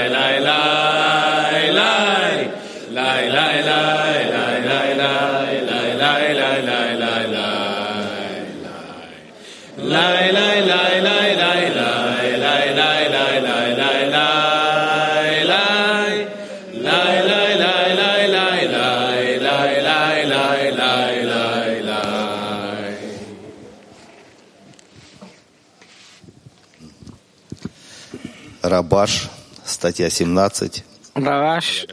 Rabash, 28.89 29.27
статья 29.63 30.05
17. 30.09 30.83
Rabash, 31.15 31.85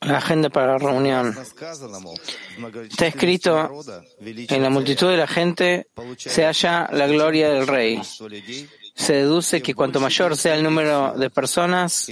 la 0.00 0.18
agenda 0.18 0.48
para 0.48 0.72
la 0.72 0.78
reunión. 0.78 1.36
Está 2.90 3.06
escrito, 3.06 3.82
en 4.20 4.62
la 4.62 4.70
multitud 4.70 5.08
de 5.08 5.16
la 5.16 5.26
gente 5.26 5.88
se 6.16 6.44
halla 6.44 6.88
la 6.92 7.06
gloria 7.06 7.50
del 7.50 7.66
rey. 7.66 8.00
se 8.95 9.13
deduce 9.13 9.61
que 9.61 9.73
cuanto 9.73 9.99
mayor 9.99 10.37
sea 10.37 10.55
el 10.55 10.63
número 10.63 11.13
de 11.17 11.29
personas, 11.29 12.07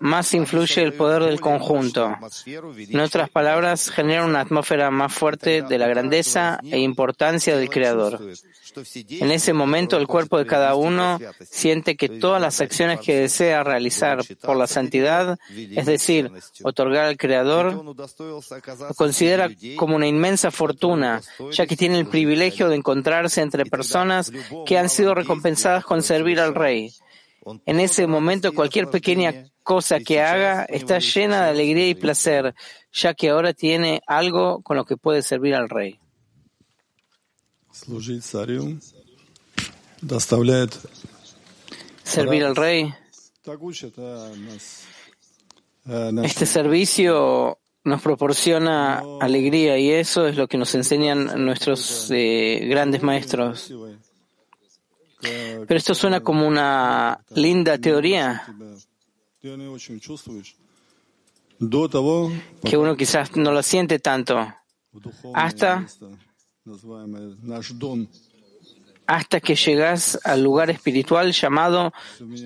más 0.00 0.32
influye 0.32 0.82
el 0.82 0.94
poder 0.94 1.24
del 1.24 1.40
conjunto. 1.40 2.16
En 2.46 3.00
otras 3.00 3.28
palabras, 3.28 3.90
genera 3.90 4.24
una 4.24 4.40
atmósfera 4.40 4.90
más 4.90 5.12
fuerte 5.12 5.62
de 5.62 5.78
la 5.78 5.86
grandeza 5.86 6.58
e 6.62 6.78
importancia 6.78 7.56
del 7.56 7.68
Creador. 7.68 8.20
En 9.10 9.30
ese 9.30 9.52
momento, 9.52 9.96
el 9.98 10.06
cuerpo 10.06 10.38
de 10.38 10.46
cada 10.46 10.74
uno 10.74 11.18
siente 11.42 11.96
que 11.96 12.08
todas 12.08 12.40
las 12.40 12.60
acciones 12.60 13.00
que 13.00 13.20
desea 13.20 13.62
realizar 13.62 14.20
por 14.42 14.56
la 14.56 14.66
santidad, 14.66 15.38
es 15.50 15.86
decir, 15.86 16.30
otorgar 16.62 17.04
al 17.06 17.16
Creador, 17.18 17.84
lo 17.84 18.94
considera 18.96 19.50
como 19.76 19.96
una 19.96 20.06
inmensa 20.06 20.50
fortuna, 20.50 21.20
ya 21.52 21.66
que 21.66 21.76
tiene 21.76 21.98
el 21.98 22.06
privilegio 22.06 22.68
de 22.68 22.76
encontrarse 22.76 23.42
entre 23.42 23.66
personas 23.66 24.32
que 24.66 24.78
han 24.78 24.88
sido 24.88 25.14
recompensadas 25.14 25.73
con 25.82 26.02
servir 26.02 26.38
al 26.38 26.54
Rey. 26.54 26.92
En 27.66 27.80
ese 27.80 28.06
momento, 28.06 28.52
cualquier 28.52 28.88
pequeña 28.88 29.50
cosa 29.62 29.98
que 29.98 30.20
haga 30.20 30.64
está 30.64 30.98
llena 30.98 31.44
de 31.44 31.50
alegría 31.50 31.88
y 31.88 31.94
placer, 31.94 32.54
ya 32.92 33.14
que 33.14 33.30
ahora 33.30 33.52
tiene 33.52 34.00
algo 34.06 34.62
con 34.62 34.76
lo 34.76 34.84
que 34.84 34.96
puede 34.96 35.22
servir 35.22 35.54
al 35.54 35.68
Rey. 35.68 35.98
Servir 42.02 42.44
al 42.44 42.54
Rey. 42.54 42.94
Este 46.22 46.46
servicio 46.46 47.58
nos 47.84 48.00
proporciona 48.00 49.02
alegría 49.20 49.78
y 49.78 49.90
eso 49.90 50.26
es 50.26 50.36
lo 50.36 50.48
que 50.48 50.56
nos 50.56 50.74
enseñan 50.74 51.44
nuestros 51.44 52.10
eh, 52.10 52.66
grandes 52.68 53.02
maestros. 53.02 53.72
Pero 55.66 55.78
esto 55.78 55.94
suena 55.94 56.20
como 56.20 56.46
una 56.46 57.24
linda 57.30 57.78
teoría 57.78 58.42
que 62.62 62.76
uno 62.76 62.96
quizás 62.96 63.36
no 63.36 63.52
lo 63.52 63.62
siente 63.62 63.98
tanto 63.98 64.46
hasta 65.34 65.86
hasta 69.06 69.40
que 69.40 69.54
llegas 69.54 70.18
al 70.24 70.42
lugar 70.42 70.70
espiritual 70.70 71.32
llamado 71.32 71.92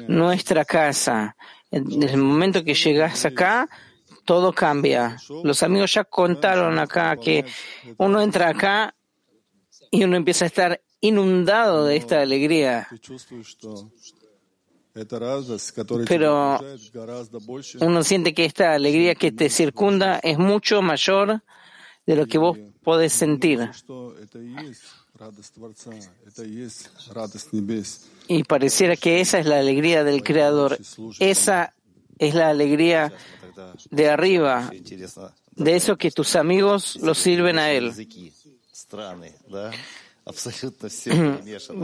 nuestra 0.08 0.64
casa. 0.64 1.36
En 1.70 2.02
el 2.02 2.16
momento 2.16 2.64
que 2.64 2.74
llegas 2.74 3.24
acá, 3.24 3.68
todo 4.24 4.52
cambia. 4.52 5.16
Los 5.44 5.62
amigos 5.62 5.94
ya 5.94 6.04
contaron 6.04 6.78
acá 6.78 7.16
que 7.16 7.44
uno 7.96 8.20
entra 8.20 8.48
acá 8.48 8.94
y 9.90 10.02
uno 10.02 10.16
empieza 10.16 10.46
a 10.46 10.48
estar 10.48 10.80
inundado 11.00 11.84
de 11.84 11.96
esta 11.96 12.20
alegría. 12.20 12.88
Pero 16.06 16.60
uno 17.80 18.02
siente 18.02 18.34
que 18.34 18.44
esta 18.44 18.74
alegría 18.74 19.14
que 19.14 19.32
te 19.32 19.48
circunda 19.48 20.18
es 20.18 20.38
mucho 20.38 20.82
mayor 20.82 21.42
de 22.06 22.16
lo 22.16 22.26
que 22.26 22.38
vos 22.38 22.58
podés 22.82 23.12
sentir. 23.12 23.70
Y 28.28 28.44
pareciera 28.44 28.96
que 28.96 29.20
esa 29.20 29.38
es 29.38 29.46
la 29.46 29.58
alegría 29.58 30.04
del 30.04 30.22
Creador. 30.22 30.78
Esa 31.18 31.74
es 32.18 32.34
la 32.34 32.48
alegría 32.48 33.12
de 33.90 34.08
arriba, 34.08 34.70
de 35.54 35.76
eso 35.76 35.96
que 35.96 36.10
tus 36.10 36.36
amigos 36.36 36.96
lo 37.02 37.14
sirven 37.14 37.58
a 37.58 37.70
Él. 37.70 37.92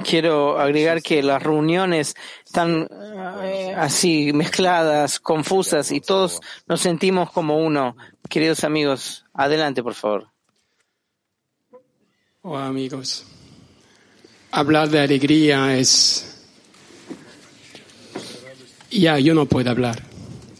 Quiero 0.04 0.59
agregar 0.59 1.02
que 1.02 1.22
las 1.22 1.42
reuniones 1.42 2.14
están 2.44 2.87
eh, 3.42 3.74
así 3.76 4.33
mezcladas, 4.33 5.18
confusas 5.18 5.90
y 5.92 6.00
todos 6.00 6.40
nos 6.66 6.80
sentimos 6.80 7.30
como 7.30 7.59
uno. 7.59 7.96
Queridos 8.28 8.64
amigos, 8.64 9.24
adelante, 9.33 9.83
por 9.83 9.94
favor. 9.94 10.28
Hola, 12.42 12.66
amigos. 12.66 13.24
Hablar 14.50 14.90
de 14.90 15.00
alegría 15.00 15.76
es... 15.76 16.30
Ya, 18.90 19.18
yo 19.18 19.35
no 19.35 19.46
puedo 19.46 19.70
hablar. 19.70 20.02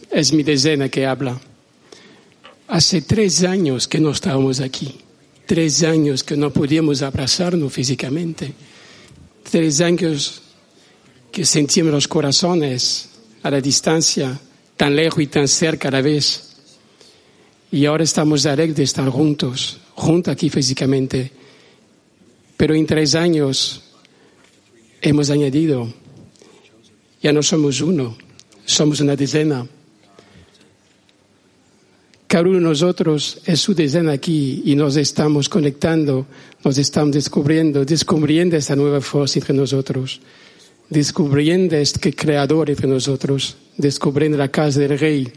Es 0.09 0.33
mi 0.33 0.43
decena 0.43 0.89
que 0.89 1.05
habla. 1.05 1.39
Hace 2.67 3.01
tres 3.01 3.43
años 3.43 3.87
que 3.87 3.99
no 3.99 4.09
estábamos 4.09 4.59
aquí 4.59 5.04
tres 5.45 5.83
años 5.83 6.23
que 6.23 6.35
no 6.35 6.51
podíamos 6.51 7.01
abrazarnos 7.01 7.71
físicamente, 7.71 8.53
tres 9.49 9.81
años 9.81 10.41
que 11.31 11.45
sentimos 11.45 11.91
los 11.91 12.07
corazones 12.07 13.09
a 13.43 13.51
la 13.51 13.61
distancia, 13.61 14.39
tan 14.77 14.95
lejos 14.95 15.21
y 15.21 15.27
tan 15.27 15.47
cerca 15.47 15.89
a 15.89 15.91
la 15.91 16.01
vez. 16.01 16.55
Y 17.71 17.85
ahora 17.85 18.03
estamos 18.03 18.45
alegres 18.45 18.77
de 18.77 18.83
estar 18.83 19.07
juntos, 19.09 19.77
juntos 19.95 20.31
aquí 20.31 20.49
físicamente. 20.49 21.31
Pero 22.57 22.73
en 22.73 22.85
tres 22.85 23.15
años 23.15 23.83
hemos 25.01 25.29
añadido, 25.29 25.93
ya 27.21 27.33
no 27.33 27.43
somos 27.43 27.81
uno, 27.81 28.17
somos 28.65 29.01
una 29.01 29.15
decena. 29.15 29.67
Cada 32.27 32.43
uno 32.43 32.55
de 32.55 32.61
nosotros 32.61 33.39
es 33.45 33.59
su 33.59 33.75
decena 33.75 34.13
aquí 34.13 34.63
y 34.65 34.75
nos 34.75 34.95
estamos 34.95 35.47
conectando, 35.47 36.25
nos 36.63 36.77
estamos 36.77 37.13
descubriendo, 37.13 37.85
descubriendo 37.85 38.57
esta 38.57 38.75
nueva 38.75 38.99
fuerza 38.99 39.39
entre 39.39 39.53
nosotros, 39.53 40.19
descubriendo 40.89 41.75
este 41.75 42.13
creador 42.13 42.69
entre 42.71 42.87
nosotros, 42.87 43.55
descubriendo 43.77 44.37
la 44.37 44.49
casa 44.49 44.79
del 44.79 44.97
rey. 44.97 45.31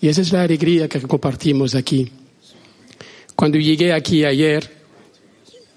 Y 0.00 0.08
esa 0.08 0.22
es 0.22 0.32
la 0.32 0.42
alegría 0.42 0.88
que 0.88 1.00
compartimos 1.02 1.74
aquí. 1.74 2.10
Cuando 3.36 3.58
llegué 3.58 3.92
aquí 3.92 4.24
ayer, 4.24 4.78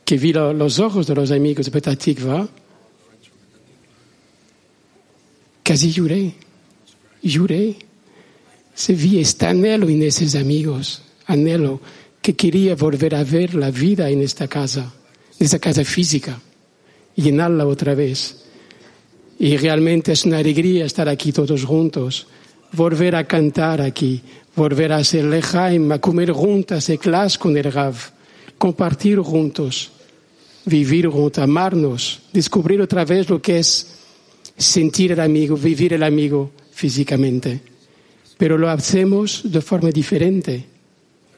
que 0.06 0.18
vi 0.18 0.32
los 0.32 0.80
ojos 0.80 1.08
de 1.08 1.16
los 1.16 1.32
amigos 1.32 1.66
de 1.66 1.72
Petatikva, 1.72 2.48
casi 5.62 5.92
lloré, 5.92 6.34
lloré 7.22 7.91
este 8.90 9.46
anhelo 9.46 9.90
en 9.90 10.04
esos 10.04 10.36
amigos, 10.36 11.02
anhelo 11.28 11.80
que 12.22 12.36
quería 12.36 12.76
volver 12.76 13.16
a 13.16 13.24
ver 13.24 13.56
la 13.56 13.72
vida 13.72 14.10
en 14.10 14.22
esta 14.22 14.48
casa, 14.48 14.94
en 15.40 15.46
esta 15.46 15.60
casa 15.60 15.84
física, 15.84 16.40
llenarla 17.16 17.66
otra 17.66 17.96
vez. 17.96 18.44
Y 19.40 19.58
realmente 19.58 20.12
es 20.12 20.26
una 20.26 20.38
alegría 20.38 20.86
estar 20.86 21.10
aquí 21.10 21.32
todos 21.32 21.66
juntos, 21.66 22.28
volver 22.74 23.16
a 23.16 23.26
cantar 23.26 23.82
aquí, 23.82 24.22
volver 24.56 24.94
a 24.94 24.98
hacer 24.98 25.26
lejaim, 25.26 25.92
a 25.92 26.00
comer 26.00 26.32
juntas 26.32 26.88
de 26.88 26.98
clase 26.98 27.40
con 27.40 27.58
el 27.58 27.72
Rav, 27.72 27.96
compartir 28.58 29.20
juntos, 29.20 29.92
vivir 30.66 31.08
juntos, 31.08 31.44
amarnos, 31.44 32.22
descubrir 32.32 32.82
otra 32.82 33.04
vez 33.04 33.30
lo 33.30 33.42
que 33.42 33.60
es 33.60 33.88
sentir 34.58 35.12
el 35.14 35.20
amigo, 35.20 35.58
vivir 35.58 35.94
el 35.94 36.04
amigo 36.04 36.52
físicamente 36.72 37.71
pero 38.42 38.58
lo 38.58 38.72
hacemos 38.72 39.44
de 39.44 39.62
forma 39.62 39.92
diferente, 39.92 40.66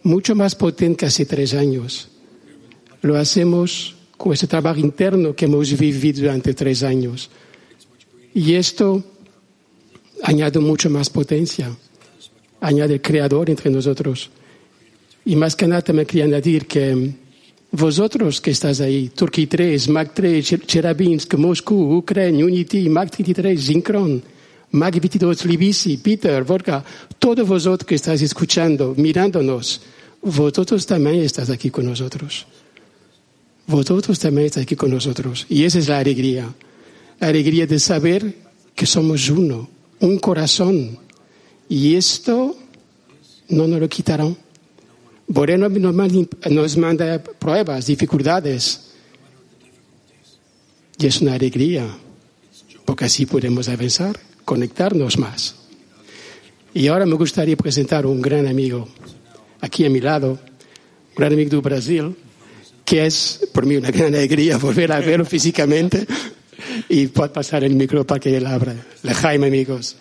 mucho 0.03 0.35
más 0.35 0.55
potente 0.55 0.99
que 0.99 1.05
hace 1.07 1.25
tres 1.25 1.53
años. 1.53 2.07
Lo 3.01 3.17
hacemos 3.17 3.93
con 4.15 4.31
ese 4.31 4.47
trabajo 4.47 4.79
interno 4.79 5.35
que 5.35 5.43
hemos 5.43 5.77
vivido 5.77 6.21
durante 6.21 6.53
tres 6.53 6.81
años. 6.81 7.29
Y 8.33 8.53
esto 8.53 9.03
añade 10.23 10.59
mucho 10.59 10.89
más 10.89 11.09
potencia, 11.09 11.75
añade 12.61 12.93
el 12.93 13.01
creador 13.01 13.49
entre 13.49 13.69
nosotros. 13.69 14.29
Y 15.25 15.35
más 15.35 15.57
que 15.57 15.67
nada 15.67 15.91
me 15.91 16.05
quería 16.05 16.23
añadir 16.23 16.67
que 16.67 17.15
vosotros 17.71 18.39
que 18.39 18.51
estáis 18.51 18.79
ahí, 18.79 19.09
Turquía 19.09 19.47
3, 19.49 19.89
Mac 19.89 20.11
3, 20.13 20.55
Cherabinsk, 20.65 21.33
Moscú, 21.33 21.97
Ucrania, 21.97 22.45
Unity, 22.45 22.87
Mac 22.87 23.11
33, 23.11 23.61
Synchron, 23.61 24.23
Mag 24.73 24.99
22, 24.99 25.45
Libisi, 25.45 25.97
Peter, 25.97 26.43
Volga, 26.43 26.83
todos 27.19 27.47
vosotros 27.47 27.85
que 27.85 27.93
estáis 27.93 28.23
escuchando, 28.23 28.95
mirándonos, 28.97 29.81
vosotros 30.19 30.87
también 30.87 31.21
estáis 31.21 31.51
aquí 31.51 31.69
con 31.69 31.85
nosotros. 31.85 32.47
Vosotros 33.67 34.17
también 34.17 34.47
estáis 34.47 34.65
aquí 34.65 34.75
con 34.75 34.89
nosotros. 34.89 35.45
Y 35.47 35.63
esa 35.63 35.77
es 35.77 35.87
la 35.87 35.99
alegría. 35.99 36.51
La 37.19 37.27
alegría 37.27 37.67
de 37.67 37.77
saber 37.77 38.35
que 38.73 38.87
somos 38.87 39.29
uno, 39.29 39.69
un 39.99 40.17
corazón. 40.17 40.97
Y 41.69 41.93
esto 41.93 42.57
no 43.49 43.67
nos 43.67 43.79
lo 43.79 43.87
quitarán. 43.87 44.35
Moreno 45.27 45.69
nos 45.69 46.77
manda 46.77 47.21
pruebas, 47.21 47.85
dificultades. 47.85 48.89
Y 50.97 51.05
es 51.05 51.21
una 51.21 51.33
alegría, 51.33 51.95
porque 52.85 53.05
así 53.05 53.27
podemos 53.27 53.69
avanzar 53.69 54.32
conectarnos 54.45 55.17
más. 55.17 55.55
Y 56.73 56.87
ahora 56.87 57.05
me 57.05 57.15
gustaría 57.15 57.55
presentar 57.55 58.05
un 58.05 58.21
gran 58.21 58.47
amigo 58.47 58.87
aquí 59.61 59.85
a 59.85 59.89
mi 59.89 60.01
lado, 60.01 60.31
un 60.31 61.15
gran 61.15 61.33
amigo 61.33 61.49
de 61.51 61.57
Brasil, 61.57 62.15
que 62.83 63.05
es 63.05 63.47
por 63.53 63.65
mí 63.65 63.75
una 63.75 63.91
gran 63.91 64.13
alegría 64.15 64.57
volver 64.57 64.91
a 64.91 64.99
verlo 64.99 65.25
físicamente. 65.25 66.05
y 66.89 67.07
puede 67.07 67.29
pasar 67.29 67.63
el 67.63 67.75
micro 67.75 68.05
para 68.05 68.19
que 68.19 68.35
él 68.35 68.45
abra. 68.45 68.75
Le 69.03 69.13
Jaime, 69.13 69.47
amigos. 69.47 69.97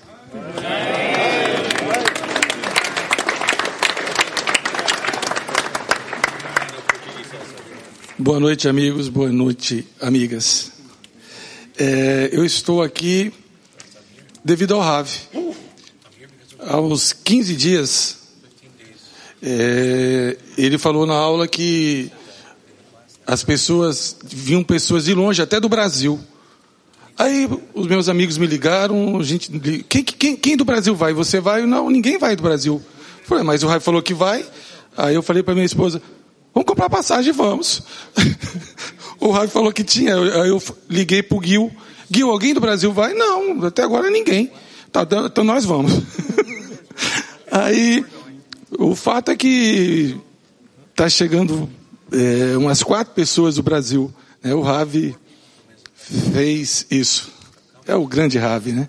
Boa 8.18 8.38
noite, 8.38 8.68
amigos. 8.68 9.10
Boa 9.10 9.30
noite, 9.30 9.84
amigas. 10.00 10.70
É, 11.78 12.28
eu 12.32 12.44
estou 12.44 12.82
aqui 12.82 13.32
devido 14.44 14.74
ao 14.74 14.80
Rav. 14.80 15.08
Aos 16.60 17.12
15 17.12 17.56
dias, 17.56 18.18
é, 19.42 20.36
ele 20.56 20.78
falou 20.78 21.06
na 21.06 21.14
aula 21.14 21.48
que 21.48 22.10
as 23.26 23.42
pessoas 23.42 24.16
vinham 24.24 24.62
pessoas 24.62 25.04
de 25.04 25.14
longe, 25.14 25.42
até 25.42 25.58
do 25.58 25.68
Brasil. 25.68 26.20
Aí 27.18 27.48
os 27.74 27.86
meus 27.86 28.08
amigos 28.08 28.38
me 28.38 28.46
ligaram, 28.46 29.18
a 29.18 29.22
gente, 29.22 29.50
quem, 29.88 30.02
quem, 30.02 30.36
quem 30.36 30.56
do 30.56 30.64
Brasil 30.64 30.94
vai? 30.94 31.12
Você 31.12 31.40
vai? 31.40 31.66
Não, 31.66 31.90
ninguém 31.90 32.18
vai 32.18 32.34
do 32.36 32.42
Brasil. 32.42 32.82
Falei, 33.24 33.44
mas 33.44 33.62
o 33.62 33.66
Rav 33.66 33.82
falou 33.82 34.02
que 34.02 34.14
vai. 34.14 34.44
Aí 34.96 35.14
eu 35.14 35.22
falei 35.22 35.42
para 35.42 35.54
minha 35.54 35.66
esposa, 35.66 36.02
vamos 36.54 36.66
comprar 36.66 36.88
passagem, 36.88 37.32
vamos. 37.32 37.82
o 39.20 39.30
Rav 39.30 39.48
falou 39.50 39.72
que 39.72 39.84
tinha. 39.84 40.14
Aí 40.16 40.48
eu 40.48 40.62
liguei 40.88 41.22
pro 41.22 41.42
Gil. 41.42 41.72
Gil, 42.14 42.30
alguém 42.30 42.52
do 42.54 42.60
Brasil 42.60 42.92
vai? 42.92 43.14
Não, 43.14 43.64
até 43.64 43.82
agora 43.82 44.10
ninguém. 44.10 44.50
Tá, 44.90 45.06
então 45.26 45.44
nós 45.44 45.64
vamos. 45.64 45.92
Aí 47.50 48.04
o 48.78 48.94
fato 48.94 49.30
é 49.30 49.36
que 49.36 50.16
está 50.90 51.08
chegando 51.08 51.68
é, 52.12 52.56
umas 52.56 52.82
quatro 52.82 53.14
pessoas 53.14 53.56
do 53.56 53.62
Brasil. 53.62 54.12
Né? 54.42 54.54
O 54.54 54.60
Ravi 54.60 55.16
fez 55.94 56.86
isso. 56.90 57.30
É 57.86 57.94
o 57.94 58.06
grande 58.06 58.38
Ravi, 58.38 58.72
né? 58.72 58.88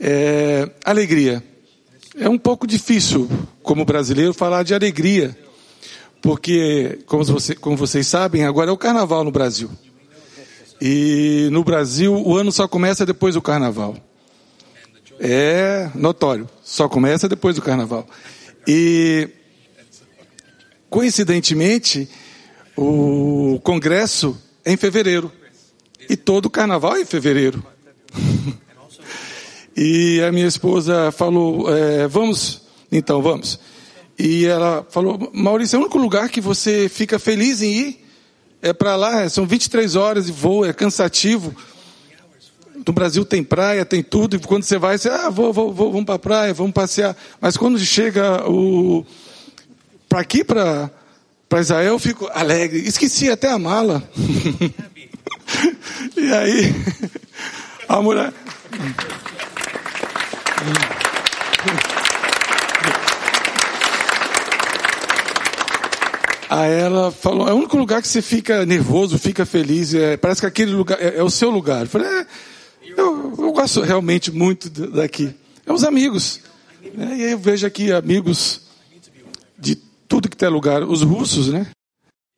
É, 0.00 0.70
alegria. 0.84 1.42
É 2.16 2.28
um 2.28 2.38
pouco 2.38 2.66
difícil, 2.66 3.28
como 3.62 3.84
brasileiro, 3.84 4.34
falar 4.34 4.62
de 4.62 4.74
alegria, 4.74 5.36
porque, 6.20 6.98
como, 7.06 7.24
você, 7.24 7.54
como 7.54 7.76
vocês 7.76 8.06
sabem, 8.06 8.44
agora 8.44 8.70
é 8.70 8.72
o 8.72 8.76
carnaval 8.76 9.22
no 9.22 9.30
Brasil. 9.30 9.70
E 10.80 11.48
no 11.52 11.62
Brasil, 11.62 12.14
o 12.14 12.36
ano 12.36 12.50
só 12.50 12.66
começa 12.66 13.04
depois 13.04 13.34
do 13.34 13.42
carnaval. 13.42 13.96
É 15.18 15.90
notório, 15.94 16.48
só 16.62 16.88
começa 16.88 17.28
depois 17.28 17.54
do 17.54 17.60
carnaval. 17.60 18.06
E, 18.66 19.28
coincidentemente, 20.88 22.08
o 22.74 23.60
congresso 23.62 24.40
é 24.64 24.72
em 24.72 24.76
fevereiro. 24.78 25.30
E 26.08 26.16
todo 26.16 26.46
o 26.46 26.50
carnaval 26.50 26.96
é 26.96 27.02
em 27.02 27.04
fevereiro. 27.04 27.62
e 29.76 30.22
a 30.22 30.32
minha 30.32 30.46
esposa 30.46 31.12
falou: 31.12 31.70
é, 31.74 32.08
Vamos, 32.08 32.62
então 32.90 33.20
vamos. 33.20 33.60
E 34.18 34.46
ela 34.46 34.86
falou: 34.88 35.30
Maurício, 35.34 35.76
é 35.76 35.78
o 35.78 35.82
único 35.82 35.98
lugar 35.98 36.30
que 36.30 36.40
você 36.40 36.88
fica 36.88 37.18
feliz 37.18 37.60
em 37.60 37.72
ir. 37.72 38.09
É 38.62 38.72
para 38.72 38.96
lá, 38.96 39.28
são 39.28 39.46
23 39.46 39.96
horas 39.96 40.26
de 40.26 40.32
voo, 40.32 40.64
é 40.64 40.72
cansativo. 40.72 41.54
No 42.86 42.92
Brasil 42.92 43.24
tem 43.24 43.42
praia, 43.42 43.84
tem 43.84 44.02
tudo, 44.02 44.36
e 44.36 44.38
quando 44.38 44.64
você 44.64 44.78
vai, 44.78 44.98
você, 44.98 45.08
ah, 45.08 45.30
vou, 45.30 45.52
vou, 45.52 45.72
vou 45.72 45.90
vamos 45.90 46.06
para 46.06 46.14
a 46.14 46.18
praia, 46.18 46.54
vamos 46.54 46.72
passear. 46.72 47.16
Mas 47.40 47.56
quando 47.56 47.78
chega 47.78 48.48
o 48.48 49.04
para 50.08 50.20
aqui, 50.20 50.42
para 50.42 50.90
Israel, 51.60 51.92
eu 51.92 51.98
fico 51.98 52.28
alegre. 52.32 52.80
Esqueci 52.80 53.30
até 53.30 53.48
a 53.48 53.58
mala. 53.58 54.02
e 56.16 56.32
aí, 56.32 56.74
a 57.88 58.02
mulher. 58.02 58.32
Aí 66.50 66.72
ela 66.72 67.12
falou, 67.12 67.48
é 67.48 67.52
o 67.52 67.56
único 67.56 67.76
lugar 67.76 68.02
que 68.02 68.08
você 68.08 68.20
fica 68.20 68.66
nervoso, 68.66 69.16
fica 69.20 69.46
feliz, 69.46 69.94
é, 69.94 70.16
parece 70.16 70.40
que 70.40 70.48
aquele 70.48 70.72
lugar 70.72 71.00
é, 71.00 71.18
é 71.18 71.22
o 71.22 71.30
seu 71.30 71.48
lugar. 71.48 71.82
Eu 71.82 71.86
falei, 71.86 72.08
é, 72.08 72.26
eu, 72.96 73.34
eu, 73.38 73.52
gosto 73.52 73.80
realmente 73.82 74.32
muito 74.32 74.68
daqui. 74.68 75.32
É 75.64 75.72
os 75.72 75.84
amigos. 75.84 76.40
Né? 76.92 77.18
E 77.18 77.24
aí 77.26 77.30
eu 77.30 77.38
vejo 77.38 77.64
aqui 77.64 77.92
amigos 77.92 78.62
de 79.56 79.76
tudo 80.08 80.28
que 80.28 80.36
tem 80.36 80.48
lugar. 80.48 80.82
Os 80.82 81.02
russos, 81.02 81.46
né? 81.50 81.68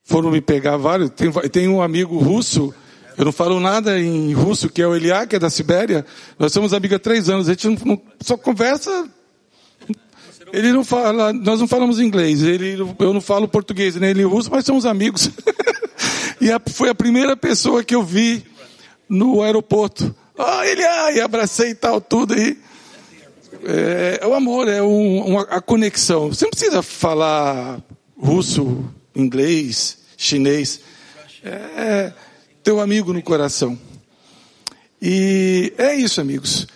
Foram 0.04 0.30
me 0.30 0.42
pegar 0.42 0.76
vários. 0.76 1.08
Tem, 1.08 1.32
tem 1.48 1.66
um 1.66 1.80
amigo 1.80 2.18
russo, 2.18 2.74
eu 3.16 3.24
não 3.24 3.32
falo 3.32 3.58
nada 3.60 3.98
em 3.98 4.34
russo, 4.34 4.68
que 4.68 4.82
é 4.82 4.86
o 4.86 4.94
Eliá, 4.94 5.26
que 5.26 5.36
é 5.36 5.38
da 5.38 5.48
Sibéria. 5.48 6.04
Nós 6.38 6.52
somos 6.52 6.74
amigos 6.74 6.96
há 6.96 6.98
três 6.98 7.30
anos. 7.30 7.48
A 7.48 7.52
gente 7.52 7.66
não, 7.66 7.78
não, 7.82 8.02
só 8.20 8.36
conversa 8.36 9.08
ele 10.52 10.72
não 10.72 10.84
fala, 10.84 11.32
nós 11.32 11.60
não 11.60 11.66
falamos 11.66 11.98
inglês, 11.98 12.42
ele, 12.42 12.78
eu 12.98 13.14
não 13.14 13.20
falo 13.20 13.48
português, 13.48 13.96
nem 13.96 14.10
ele 14.10 14.24
russo, 14.24 14.50
mas 14.50 14.64
somos 14.64 14.84
amigos. 14.84 15.30
e 16.40 16.50
a, 16.52 16.60
foi 16.60 16.90
a 16.90 16.94
primeira 16.94 17.36
pessoa 17.36 17.82
que 17.82 17.94
eu 17.94 18.02
vi 18.02 18.44
no 19.08 19.42
aeroporto. 19.42 20.14
Ah, 20.38 20.66
ele, 20.66 20.84
ai, 20.84 21.20
abracei 21.20 21.70
e 21.70 21.74
tal, 21.74 22.00
tudo 22.00 22.34
aí. 22.34 22.58
É, 23.64 24.18
é 24.22 24.26
o 24.26 24.34
amor, 24.34 24.68
é 24.68 24.82
um, 24.82 25.24
uma, 25.24 25.42
a 25.42 25.60
conexão. 25.60 26.28
Você 26.28 26.44
não 26.44 26.50
precisa 26.50 26.82
falar 26.82 27.80
russo, 28.16 28.84
inglês, 29.14 29.98
chinês. 30.16 30.80
É 31.42 32.12
teu 32.62 32.80
amigo 32.80 33.12
no 33.12 33.22
coração. 33.22 33.78
E 35.00 35.72
é 35.76 35.94
isso, 35.94 36.20
amigos. 36.20 36.66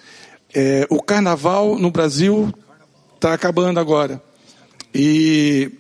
É, 0.53 0.87
o 0.91 1.01
carnaval 1.01 1.79
no 1.79 1.91
Brasil 1.91 2.53
está 3.17 3.33
acabando 3.33 3.81
agora. 3.81 4.23
E 4.95 5.73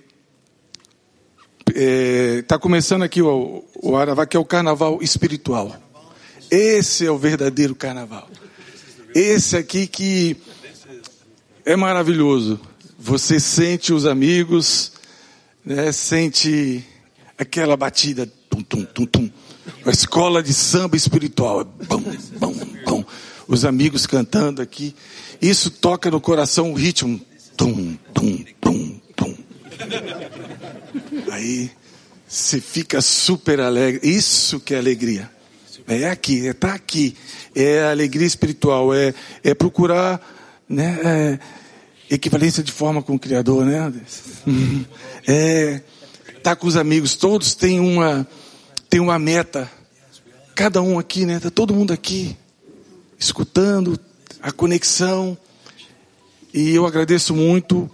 está 2.38 2.56
é, 2.56 2.58
começando 2.58 3.02
aqui 3.02 3.20
o, 3.20 3.64
o 3.82 3.96
Aravá, 3.96 4.26
que 4.26 4.36
é 4.36 4.40
o 4.40 4.44
carnaval 4.44 4.98
espiritual. 5.02 5.76
Esse 6.50 7.06
é 7.06 7.10
o 7.10 7.18
verdadeiro 7.18 7.74
carnaval. 7.74 8.28
Esse 9.14 9.56
aqui 9.56 9.86
que 9.86 10.36
é 11.64 11.76
maravilhoso. 11.76 12.58
Você 12.98 13.38
sente 13.38 13.92
os 13.92 14.06
amigos, 14.06 14.92
né, 15.64 15.92
sente 15.92 16.84
aquela 17.36 17.76
batida, 17.76 18.26
tum, 18.48 18.62
tum, 18.62 18.84
tum, 18.84 19.06
tum. 19.06 19.30
A 19.84 19.90
escola 19.90 20.42
de 20.42 20.54
samba 20.54 20.96
espiritual. 20.96 21.64
Bom, 21.64 22.02
bom, 22.38 22.54
bom. 22.84 23.04
Os 23.46 23.64
amigos 23.64 24.06
cantando 24.06 24.62
aqui. 24.62 24.94
Isso 25.40 25.70
toca 25.70 26.10
no 26.10 26.20
coração 26.20 26.72
o 26.72 26.74
ritmo. 26.74 27.20
Tum, 27.56 27.96
tum, 28.12 28.44
tum, 28.60 29.00
tum. 29.14 29.34
Aí 31.30 31.70
você 32.26 32.60
fica 32.60 33.00
super 33.00 33.60
alegre. 33.60 34.08
Isso 34.08 34.60
que 34.60 34.74
é 34.74 34.78
alegria. 34.78 35.30
É 35.86 36.08
aqui, 36.08 36.48
é 36.48 36.52
tá 36.52 36.74
aqui. 36.74 37.16
É 37.54 37.84
alegria 37.84 38.26
espiritual, 38.26 38.92
é, 38.92 39.14
é 39.42 39.54
procurar 39.54 40.20
né, 40.68 40.98
é, 41.04 42.14
equivalência 42.14 42.62
de 42.62 42.72
forma 42.72 43.02
com 43.02 43.14
o 43.14 43.18
Criador, 43.18 43.64
né? 43.64 43.92
É 45.28 45.80
tá 46.46 46.54
com 46.54 46.68
os 46.68 46.76
amigos, 46.76 47.16
todos 47.16 47.56
têm 47.56 47.80
uma, 47.80 48.24
têm 48.88 49.00
uma 49.00 49.18
meta. 49.18 49.68
Cada 50.54 50.80
um 50.80 50.96
aqui, 50.96 51.26
né? 51.26 51.40
Tá 51.40 51.50
todo 51.50 51.74
mundo 51.74 51.92
aqui, 51.92 52.36
escutando 53.18 53.98
a 54.46 54.52
conexão. 54.52 55.36
E 56.54 56.70
eu 56.70 56.86
agradeço 56.86 57.34
muito 57.34 57.90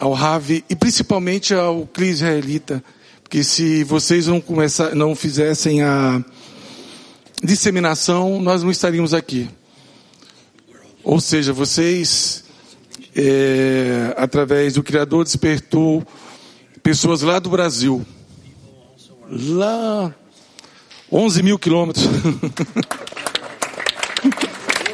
ao 0.00 0.12
Ravi 0.12 0.64
e 0.68 0.74
principalmente 0.74 1.54
ao 1.54 1.86
Cris 1.86 2.16
Israelita, 2.16 2.82
porque 3.22 3.44
se 3.44 3.84
vocês 3.84 4.26
não 4.26 4.40
começar, 4.40 4.96
não 4.96 5.14
fizessem 5.14 5.82
a 5.82 6.22
disseminação, 7.40 8.42
nós 8.42 8.64
não 8.64 8.70
estaríamos 8.70 9.14
aqui. 9.14 9.48
Ou 11.04 11.20
seja, 11.20 11.52
vocês, 11.52 12.44
é, 13.14 14.12
através 14.16 14.74
do 14.74 14.82
Criador, 14.82 15.22
despertou 15.22 16.04
pessoas 16.82 17.22
lá 17.22 17.38
do 17.38 17.48
Brasil, 17.48 18.04
lá 19.30 20.12
11 21.12 21.42
mil 21.44 21.58
quilômetros. 21.60 22.04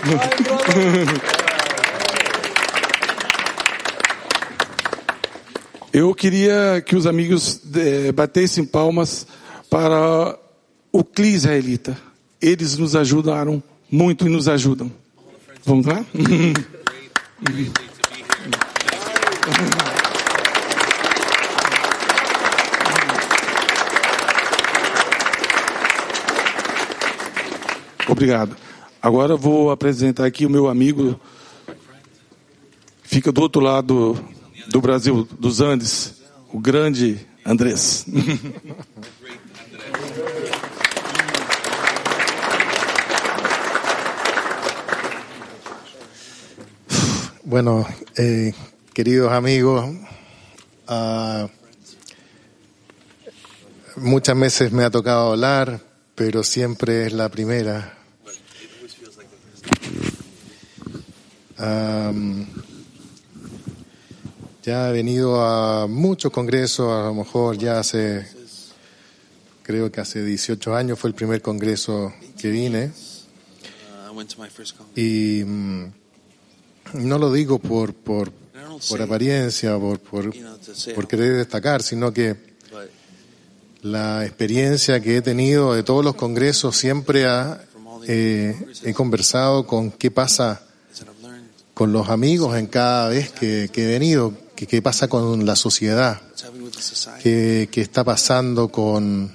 Eu 5.92 6.14
queria 6.14 6.82
que 6.84 6.96
os 6.96 7.06
amigos 7.06 7.60
é, 7.74 8.10
batessem 8.12 8.64
palmas 8.64 9.26
para 9.68 10.38
o 10.90 11.04
CLI 11.04 11.34
israelita. 11.34 11.96
Eles 12.40 12.78
nos 12.78 12.96
ajudaram 12.96 13.62
muito 13.90 14.26
e 14.26 14.30
nos 14.30 14.48
ajudam. 14.48 14.90
Vamos 15.64 15.86
lá? 15.86 16.04
Obrigado. 28.08 28.56
Agora 29.02 29.34
vou 29.34 29.72
apresentar 29.72 30.24
aqui 30.24 30.46
o 30.46 30.50
meu 30.50 30.68
amigo, 30.68 31.20
fica 33.02 33.32
do 33.32 33.40
outro 33.40 33.60
lado 33.60 34.16
do 34.68 34.80
Brasil, 34.80 35.26
dos 35.40 35.60
Andes, 35.60 36.22
o 36.52 36.60
grande 36.60 37.26
Andrés. 37.44 38.06
Bueno, 47.44 47.84
eh, 48.16 48.54
queridos 48.94 49.32
amigos, 49.32 49.96
ah, 50.86 51.48
muchas 53.96 54.38
veces 54.38 54.72
me 54.72 54.84
ha 54.84 54.90
tocado 54.90 55.32
hablar, 55.32 55.80
pero 56.14 56.44
siempre 56.44 57.06
es 57.08 57.12
la 57.12 57.28
primera. 57.28 58.01
Ya 64.64 64.88
he 64.88 64.92
venido 64.92 65.40
a 65.40 65.86
muchos 65.86 66.32
congresos, 66.32 66.90
a 66.90 67.06
lo 67.06 67.14
mejor 67.14 67.58
ya 67.58 67.78
hace, 67.78 68.26
creo 69.62 69.90
que 69.90 70.00
hace 70.00 70.24
18 70.24 70.74
años 70.74 70.98
fue 70.98 71.10
el 71.10 71.14
primer 71.14 71.42
congreso 71.42 72.12
que 72.38 72.50
vine. 72.50 72.92
Y 74.96 75.42
mm, 75.44 75.84
no 76.94 77.18
lo 77.18 77.32
digo 77.32 77.58
por, 77.58 77.94
por, 77.94 78.32
por 78.88 79.02
apariencia, 79.02 79.78
por, 79.78 80.00
por, 80.00 80.32
por 80.94 81.08
querer 81.08 81.36
destacar, 81.36 81.82
sino 81.82 82.12
que 82.12 82.36
la 83.82 84.24
experiencia 84.24 85.00
que 85.00 85.16
he 85.16 85.22
tenido 85.22 85.74
de 85.74 85.82
todos 85.82 86.04
los 86.04 86.14
congresos 86.14 86.76
siempre 86.76 87.26
ha, 87.26 87.64
eh, 88.06 88.54
he 88.84 88.94
conversado 88.94 89.66
con 89.66 89.90
qué 89.90 90.10
pasa 90.10 90.68
con 91.82 91.92
los 91.92 92.10
amigos 92.10 92.56
en 92.56 92.68
cada 92.68 93.08
vez 93.08 93.32
que, 93.32 93.68
he 93.74 93.86
venido, 93.86 94.32
qué 94.54 94.80
pasa 94.80 95.08
con 95.08 95.44
la 95.44 95.56
sociedad, 95.56 96.22
qué, 97.20 97.68
está 97.74 98.04
pasando 98.04 98.68
con, 98.68 99.32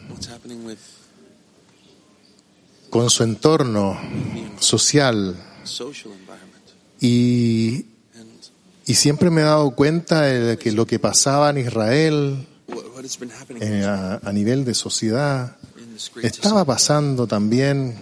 con 2.90 3.10
su 3.10 3.24
entorno 3.24 4.00
social. 4.60 5.36
Y, 7.02 7.86
y 8.86 8.94
siempre 8.94 9.30
me 9.30 9.42
he 9.42 9.44
dado 9.44 9.72
cuenta 9.72 10.22
de 10.22 10.58
que 10.58 10.72
lo 10.72 10.88
que 10.88 11.00
pasaba 11.00 11.50
en 11.50 11.58
Israel 11.58 12.48
eh, 13.60 13.84
a 13.86 14.32
nivel 14.32 14.64
de 14.64 14.74
sociedad 14.74 15.58
estaba 16.24 16.64
pasando 16.64 17.28
también 17.28 17.98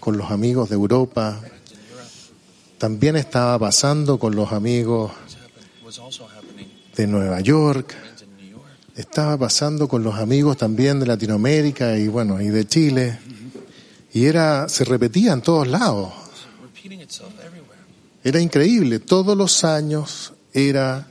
con 0.00 0.16
los 0.18 0.32
amigos 0.32 0.70
de 0.70 0.74
Europa, 0.74 1.40
también 2.78 3.16
estaba 3.16 3.58
pasando 3.58 4.18
con 4.18 4.34
los 4.34 4.52
amigos 4.52 5.12
de 6.96 7.06
Nueva 7.06 7.40
York, 7.40 7.94
estaba 8.96 9.36
pasando 9.36 9.88
con 9.88 10.02
los 10.02 10.14
amigos 10.16 10.56
también 10.56 11.00
de 11.00 11.06
Latinoamérica 11.06 11.96
y 11.96 12.08
bueno, 12.08 12.40
y 12.40 12.48
de 12.48 12.66
Chile. 12.66 13.18
Y 14.12 14.26
era, 14.26 14.68
se 14.68 14.84
repetía 14.84 15.32
en 15.32 15.42
todos 15.42 15.66
lados. 15.66 16.12
Era 18.22 18.40
increíble, 18.40 19.00
todos 19.00 19.36
los 19.36 19.64
años 19.64 20.32
era 20.52 21.08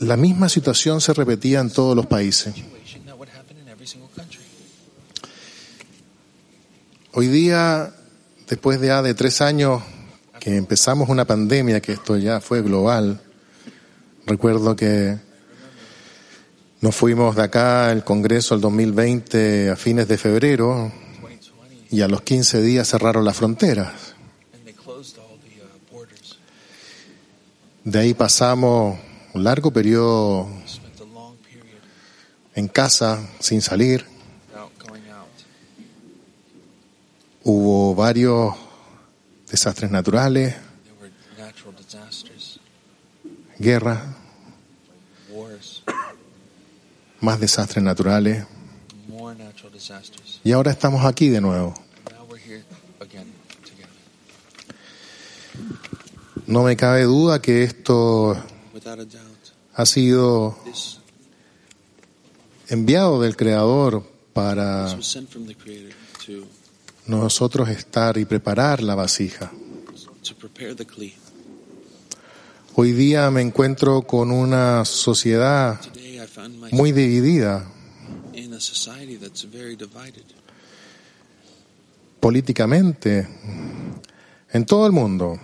la 0.00 0.16
misma 0.16 0.48
situación 0.48 1.00
se 1.00 1.12
repetía 1.12 1.60
en 1.60 1.70
todos 1.70 1.94
los 1.94 2.06
países. 2.06 2.54
Hoy 7.12 7.26
día, 7.26 7.92
después 8.50 8.80
de 8.80 8.88
de 9.02 9.14
tres 9.14 9.40
años 9.42 9.80
que 10.40 10.56
empezamos 10.56 11.08
una 11.08 11.24
pandemia, 11.24 11.80
que 11.80 11.92
esto 11.92 12.16
ya 12.16 12.40
fue 12.40 12.62
global, 12.62 13.20
recuerdo 14.26 14.74
que 14.74 15.18
nos 16.80 16.96
fuimos 16.96 17.36
de 17.36 17.42
acá 17.44 17.90
al 17.90 18.02
Congreso 18.02 18.56
el 18.56 18.60
2020 18.60 19.70
a 19.70 19.76
fines 19.76 20.08
de 20.08 20.18
febrero 20.18 20.90
y 21.90 22.00
a 22.00 22.08
los 22.08 22.22
15 22.22 22.60
días 22.60 22.88
cerraron 22.88 23.24
las 23.24 23.36
fronteras. 23.36 24.16
De 27.84 27.98
ahí 28.00 28.14
pasamos 28.14 28.98
un 29.32 29.44
largo 29.44 29.70
periodo 29.70 30.48
en 32.56 32.66
casa, 32.66 33.20
sin 33.38 33.62
salir. 33.62 34.09
Hubo 37.42 37.94
varios 37.94 38.54
desastres 39.50 39.90
naturales, 39.90 40.54
guerra, 43.58 44.16
más 47.20 47.40
desastres 47.40 47.82
naturales. 47.82 48.46
Y 50.44 50.52
ahora 50.52 50.70
estamos 50.70 51.04
aquí 51.04 51.28
de 51.28 51.40
nuevo. 51.40 51.74
No 56.46 56.62
me 56.64 56.76
cabe 56.76 57.04
duda 57.04 57.40
que 57.40 57.62
esto 57.62 58.36
ha 59.74 59.86
sido 59.86 60.58
enviado 62.68 63.20
del 63.20 63.36
Creador 63.36 64.04
para 64.32 64.98
nosotros 67.06 67.68
estar 67.68 68.16
y 68.18 68.24
preparar 68.24 68.82
la 68.82 68.94
vasija. 68.94 69.50
Hoy 72.74 72.92
día 72.92 73.30
me 73.30 73.40
encuentro 73.40 74.02
con 74.02 74.30
una 74.30 74.84
sociedad 74.84 75.80
muy 76.72 76.92
dividida. 76.92 77.66
políticamente 82.20 83.26
en 84.52 84.66
todo 84.66 84.86
el 84.86 84.92
mundo, 84.92 85.38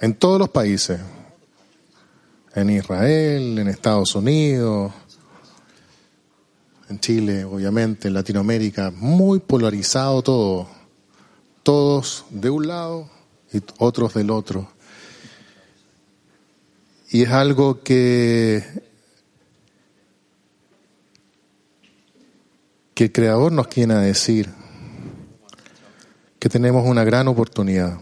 en 0.00 0.14
todos 0.14 0.38
los 0.38 0.48
países, 0.48 1.00
en 2.54 2.70
Israel, 2.70 3.58
en 3.58 3.68
Estados 3.68 4.14
Unidos, 4.14 4.92
en 6.88 7.00
Chile, 7.00 7.44
obviamente, 7.44 8.08
en 8.08 8.14
Latinoamérica, 8.14 8.92
muy 8.94 9.40
polarizado 9.40 10.22
todo, 10.22 10.68
todos 11.62 12.24
de 12.30 12.50
un 12.50 12.66
lado 12.66 13.10
y 13.52 13.60
otros 13.78 14.14
del 14.14 14.30
otro. 14.30 14.68
Y 17.10 17.22
es 17.22 17.30
algo 17.30 17.82
que, 17.82 18.64
que 22.94 23.04
el 23.04 23.12
Creador 23.12 23.50
nos 23.50 23.66
quiere 23.66 23.94
decir, 23.94 24.48
que 26.38 26.48
tenemos 26.48 26.86
una 26.86 27.04
gran 27.04 27.26
oportunidad. 27.28 28.00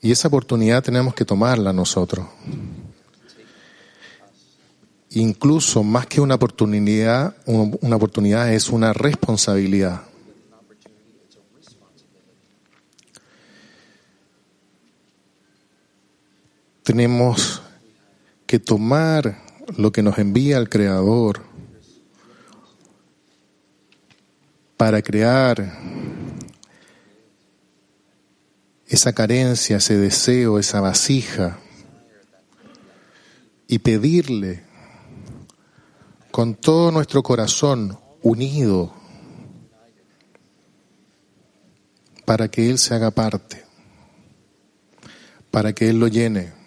Y 0.00 0.12
esa 0.12 0.28
oportunidad 0.28 0.82
tenemos 0.82 1.14
que 1.14 1.24
tomarla 1.24 1.72
nosotros. 1.72 2.26
Incluso 5.10 5.82
más 5.82 6.06
que 6.06 6.20
una 6.20 6.34
oportunidad, 6.36 7.36
una 7.46 7.96
oportunidad 7.96 8.52
es 8.52 8.68
una 8.68 8.92
responsabilidad. 8.92 10.02
Tenemos 16.84 17.62
que 18.46 18.58
tomar 18.58 19.42
lo 19.78 19.90
que 19.90 20.02
nos 20.02 20.18
envía 20.18 20.58
el 20.58 20.68
Creador 20.68 21.42
para 24.76 25.00
crear 25.00 25.72
esa 28.86 29.14
carencia, 29.14 29.78
ese 29.78 29.96
deseo, 29.96 30.58
esa 30.58 30.80
vasija 30.82 31.58
y 33.66 33.78
pedirle 33.78 34.62
con 36.30 36.54
todo 36.54 36.90
nuestro 36.90 37.22
corazón 37.22 37.98
unido 38.22 38.92
para 42.24 42.48
que 42.48 42.68
Él 42.68 42.78
se 42.78 42.94
haga 42.94 43.10
parte, 43.10 43.64
para 45.50 45.72
que 45.72 45.88
Él 45.88 45.98
lo 45.98 46.08
llene. 46.08 46.63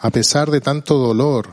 A 0.00 0.10
pesar 0.10 0.50
de 0.50 0.60
tanto 0.60 0.96
dolor, 0.96 1.50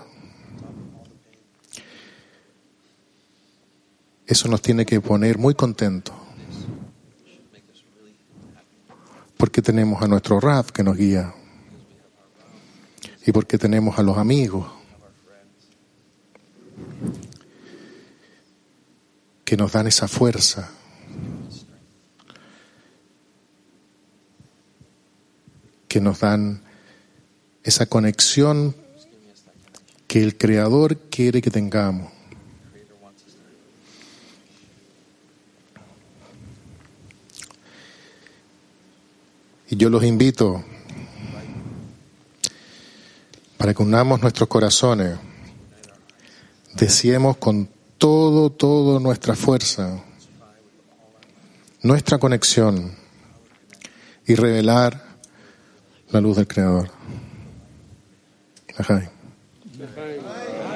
eso 4.27 4.47
nos 4.47 4.61
tiene 4.61 4.85
que 4.85 5.01
poner 5.01 5.37
muy 5.37 5.55
contentos. 5.55 6.15
Porque 9.37 9.61
tenemos 9.61 10.01
a 10.01 10.07
nuestro 10.07 10.39
Raf 10.39 10.71
que 10.71 10.83
nos 10.83 10.95
guía. 10.95 11.33
Y 13.25 13.31
porque 13.31 13.57
tenemos 13.57 13.97
a 13.99 14.03
los 14.03 14.17
amigos. 14.17 14.67
que 19.45 19.55
nos 19.55 19.71
dan 19.71 19.85
esa 19.85 20.07
fuerza. 20.07 20.71
que 25.87 26.01
nos 26.01 26.19
dan 26.19 26.64
esa 27.65 27.87
conexión 27.87 28.75
que 30.07 30.23
el 30.23 30.37
Creador 30.37 30.97
quiere 31.09 31.41
que 31.41 31.49
tengamos. 31.49 32.11
Y 39.67 39.77
yo 39.77 39.89
los 39.89 40.03
invito 40.03 40.63
para 43.57 43.73
que 43.73 43.81
unamos 43.81 44.21
nuestros 44.21 44.47
corazones, 44.47 45.17
deseemos 46.75 47.37
con 47.37 47.67
todo, 47.97 48.51
todo 48.51 48.99
nuestra 48.99 49.33
fuerza, 49.33 50.03
nuestra 51.81 52.19
conexión 52.19 52.95
y 54.27 54.35
revelar 54.35 55.03
la 56.11 56.21
luz 56.21 56.37
del 56.37 56.47
Creador. 56.47 56.94
Nechaim. 58.77 59.07
Nechaim. 59.77 60.75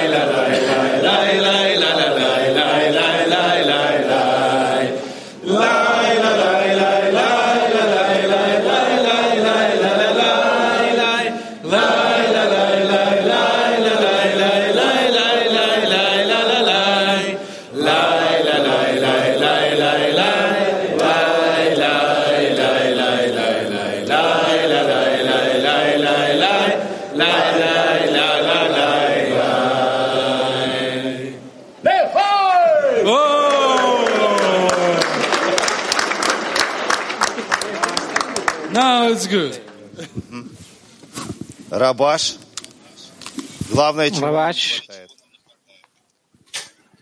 хватает. 44.79 45.11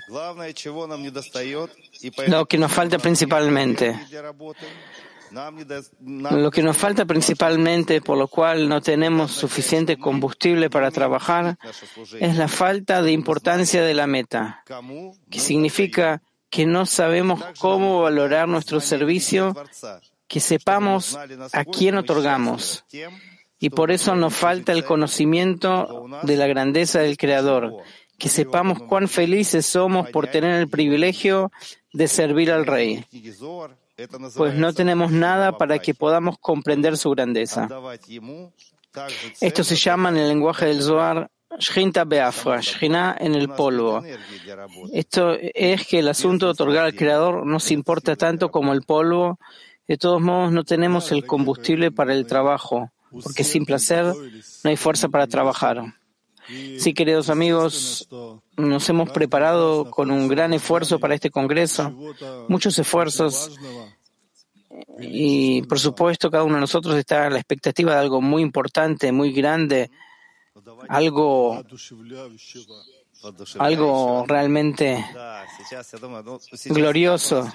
Главное, 0.08 0.54
чего 0.54 0.88
нам 0.88 1.04
не 1.04 1.12
достает, 1.12 1.72
и 2.02 2.12
lo 2.28 2.46
que 2.46 2.58
nos 2.58 2.72
falta 2.72 2.98
principalmente. 2.98 3.96
Lo 5.32 6.52
que 6.52 6.64
nos 6.64 6.78
falta 6.78 7.06
principalmente, 7.06 8.02
por 8.02 8.18
lo 8.18 8.28
cual 8.28 8.68
no 8.68 8.82
tenemos 8.82 9.32
suficiente 9.32 9.98
combustible 9.98 10.70
para 10.70 10.92
trabajar, 10.92 11.58
es 12.20 12.38
la 12.38 12.48
falta 12.48 13.02
de 13.02 13.12
importancia 13.12 13.84
de 13.84 13.94
la 13.94 14.08
meta, 14.08 14.64
que 15.30 15.40
significa 15.40 16.22
que 16.50 16.66
no 16.66 16.86
sabemos 16.86 17.44
cómo 17.60 18.02
valorar 18.02 18.48
nuestro 18.48 18.80
servicio, 18.80 19.56
que 20.28 20.40
sepamos 20.40 21.18
a 21.54 21.66
quién 21.66 21.98
otorgamos. 21.98 22.86
Y 23.60 23.70
por 23.70 23.92
eso 23.92 24.16
nos 24.16 24.34
falta 24.34 24.72
el 24.72 24.86
conocimiento 24.86 26.08
de 26.24 26.38
la 26.38 26.48
grandeza 26.48 27.00
del 27.00 27.18
Creador, 27.18 27.78
que 28.18 28.30
sepamos 28.30 28.80
cuán 28.84 29.08
felices 29.08 29.66
somos 29.66 30.10
por 30.10 30.28
tener 30.28 30.56
el 30.56 30.70
privilegio 30.70 31.52
de 31.94 32.08
servir 32.08 32.52
al 32.52 32.66
Rey 32.66 33.06
pues 34.36 34.56
no 34.56 34.74
tenemos 34.74 35.12
nada 35.12 35.58
para 35.58 35.80
que 35.80 35.94
podamos 35.94 36.38
comprender 36.40 36.98
su 36.98 37.12
grandeza. 37.12 37.68
Esto 39.42 39.64
se 39.64 39.76
llama 39.76 40.10
en 40.10 40.18
el 40.18 40.28
lenguaje 40.30 40.66
del 40.66 40.82
Zohar 40.82 41.30
Shrinta 41.58 42.06
Beafra, 42.06 42.62
Shrinah 42.62 43.18
en 43.20 43.36
el 43.36 43.50
polvo. 43.50 44.04
Esto 44.94 45.34
es 45.34 45.88
que 45.88 46.00
el 46.00 46.08
asunto 46.08 46.46
de 46.46 46.52
otorgar 46.52 46.86
al 46.86 46.96
Creador 46.96 47.46
nos 47.46 47.72
importa 47.72 48.16
tanto 48.16 48.52
como 48.52 48.74
el 48.74 48.84
polvo. 48.84 49.40
De 49.88 49.98
todos 49.98 50.22
modos, 50.22 50.52
no 50.52 50.64
tenemos 50.64 51.12
el 51.12 51.26
combustible 51.26 51.92
para 51.92 52.14
el 52.14 52.28
trabajo, 52.28 52.92
porque 53.24 53.44
sin 53.44 53.66
placer 53.66 54.06
no 54.06 54.70
hay 54.70 54.78
fuerza 54.78 55.10
para 55.10 55.26
trabajar. 55.26 55.99
Sí, 56.80 56.94
queridos 56.94 57.30
amigos, 57.30 58.08
nos 58.58 58.90
hemos 58.90 59.12
preparado 59.12 59.92
con 59.92 60.10
un 60.10 60.28
gran 60.28 60.54
esfuerzo 60.54 61.00
para 61.00 61.14
este 61.14 61.30
Congreso, 61.30 61.94
muchos 62.48 62.78
esfuerzos. 62.80 63.52
Y 65.00 65.62
por 65.64 65.80
supuesto, 65.80 66.32
cada 66.32 66.44
uno 66.44 66.56
de 66.56 66.62
nosotros 66.62 66.96
está 66.96 67.28
en 67.28 67.34
la 67.34 67.40
expectativa 67.40 67.94
de 67.94 68.00
algo 68.00 68.22
muy 68.22 68.42
importante, 68.42 69.12
muy 69.12 69.32
grande, 69.32 69.92
algo 70.88 71.64
algo 73.60 74.26
realmente 74.28 75.06
glorioso 76.66 77.48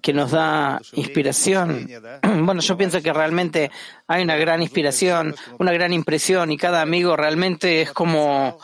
que 0.00 0.12
nos 0.12 0.30
da 0.30 0.80
inspiración. 0.92 1.88
Bueno, 2.42 2.60
yo 2.60 2.76
pienso 2.76 3.00
que 3.02 3.12
realmente 3.12 3.70
hay 4.06 4.22
una 4.22 4.36
gran 4.36 4.62
inspiración, 4.62 5.34
una 5.58 5.72
gran 5.72 5.92
impresión 5.92 6.50
y 6.50 6.56
cada 6.56 6.82
amigo 6.82 7.16
realmente 7.16 7.82
es 7.82 7.92
como 7.92 8.58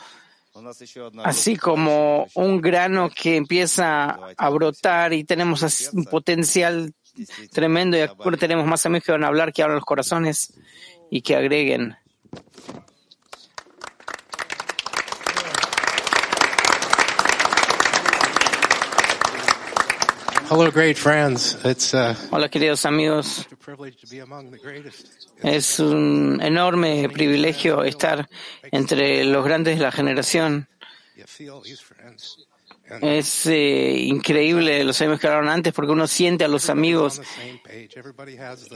así 1.23 1.55
como 1.55 2.27
un 2.33 2.59
grano 2.59 3.09
que 3.09 3.37
empieza 3.37 4.17
a 4.37 4.49
brotar 4.49 5.13
y 5.13 5.23
tenemos 5.23 5.91
un 5.93 6.05
potencial 6.05 6.93
tremendo 7.51 7.97
y 7.97 8.01
ahora 8.01 8.37
tenemos 8.37 8.65
más 8.65 8.85
amigos 8.85 9.05
que 9.05 9.11
van 9.11 9.23
a 9.23 9.27
hablar, 9.27 9.53
que 9.53 9.63
abran 9.63 9.75
los 9.75 9.85
corazones 9.85 10.53
y 11.09 11.21
que 11.21 11.35
agreguen. 11.35 11.95
Hello, 20.49 20.71
great 20.71 20.97
friends. 20.97 21.55
It's 21.63 21.93
uh, 21.93 22.15
Hola 22.31 22.49
queridos 22.49 22.83
amigos. 22.85 23.47
Es 25.43 25.79
un 25.79 26.39
enorme 26.41 27.07
privilegio 27.09 27.83
estar 27.83 28.27
entre 28.71 29.23
los 29.25 29.45
grandes 29.45 29.77
de 29.77 29.83
la 29.83 29.91
generación. 29.91 30.67
Es 33.01 33.45
eh, 33.45 33.95
increíble 33.97 34.83
los 34.83 34.99
amigos 35.01 35.19
que 35.19 35.27
hablaron 35.27 35.49
antes 35.49 35.73
porque 35.73 35.91
uno 35.91 36.07
siente 36.07 36.43
a 36.43 36.47
los 36.47 36.69
amigos 36.69 37.21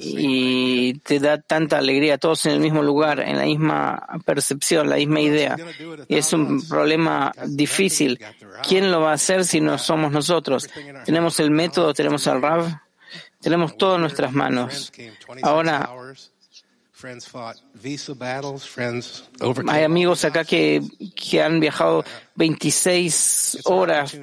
y 0.01 0.93
te 0.99 1.19
da 1.19 1.41
tanta 1.41 1.79
alegría, 1.79 2.17
todos 2.17 2.45
en 2.45 2.53
el 2.53 2.59
mismo 2.59 2.83
lugar, 2.83 3.19
en 3.19 3.37
la 3.37 3.45
misma 3.45 4.07
percepción, 4.25 4.89
la 4.89 4.97
misma 4.97 5.21
idea. 5.21 5.57
Y 6.07 6.17
es 6.17 6.31
un 6.33 6.67
problema 6.67 7.33
difícil. 7.45 8.19
¿Quién 8.67 8.91
lo 8.91 9.01
va 9.01 9.11
a 9.11 9.15
hacer 9.15 9.45
si 9.45 9.59
no 9.61 9.77
somos 9.77 10.11
nosotros? 10.11 10.69
Tenemos 11.05 11.39
el 11.39 11.49
método, 11.49 11.93
tenemos 11.93 12.27
al 12.27 12.41
Rav, 12.41 12.81
tenemos 13.41 13.77
todo 13.77 13.95
en 13.95 14.01
nuestras 14.01 14.31
manos. 14.31 14.91
Ahora, 15.41 15.89
hay 19.67 19.83
amigos 19.83 20.23
acá 20.23 20.45
que, 20.45 20.81
que 21.15 21.41
han 21.41 21.59
viajado 21.59 22.05
26 22.35 23.59
horas, 23.65 24.17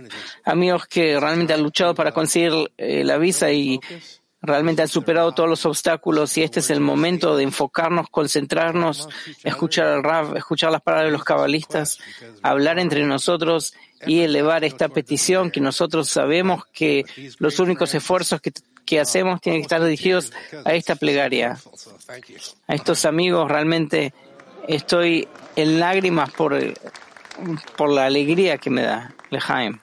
amigos 0.44 0.86
que 0.86 1.20
realmente 1.20 1.52
han 1.52 1.62
luchado 1.62 1.94
para 1.94 2.12
conseguir 2.12 2.52
eh, 2.78 3.04
la 3.04 3.18
visa 3.18 3.52
y 3.52 3.78
realmente 4.42 4.82
han 4.82 4.88
superado 4.88 5.32
todos 5.32 5.48
los 5.48 5.66
obstáculos 5.66 6.36
y 6.38 6.42
este 6.42 6.60
es 6.60 6.70
el 6.70 6.80
momento 6.80 7.36
de 7.36 7.44
enfocarnos, 7.44 8.08
concentrarnos, 8.10 9.08
escuchar 9.44 9.86
al 9.86 10.02
Rav, 10.02 10.36
escuchar 10.36 10.72
las 10.72 10.82
palabras 10.82 11.08
de 11.08 11.12
los 11.12 11.24
cabalistas, 11.24 11.98
hablar 12.42 12.78
entre 12.78 13.04
nosotros 13.04 13.74
y 14.06 14.20
elevar 14.20 14.64
esta 14.64 14.88
petición 14.88 15.50
que 15.50 15.60
nosotros 15.60 16.08
sabemos 16.08 16.64
que 16.72 17.04
los 17.38 17.58
únicos 17.58 17.94
esfuerzos 17.94 18.40
que 18.40 18.52
que 18.90 18.98
hacemos 18.98 19.40
tienen 19.40 19.60
que 19.60 19.66
estar 19.66 19.84
dirigidos 19.84 20.32
a 20.64 20.74
esta 20.74 20.96
plegaria. 20.96 21.56
A 22.66 22.74
estos 22.74 23.04
amigos 23.04 23.48
realmente 23.48 24.12
estoy 24.66 25.28
en 25.54 25.78
lágrimas 25.78 26.32
por, 26.32 26.58
por 27.76 27.90
la 27.90 28.06
alegría 28.06 28.58
que 28.58 28.68
me 28.68 28.82
da. 28.82 29.14
Lejaim. 29.30 29.78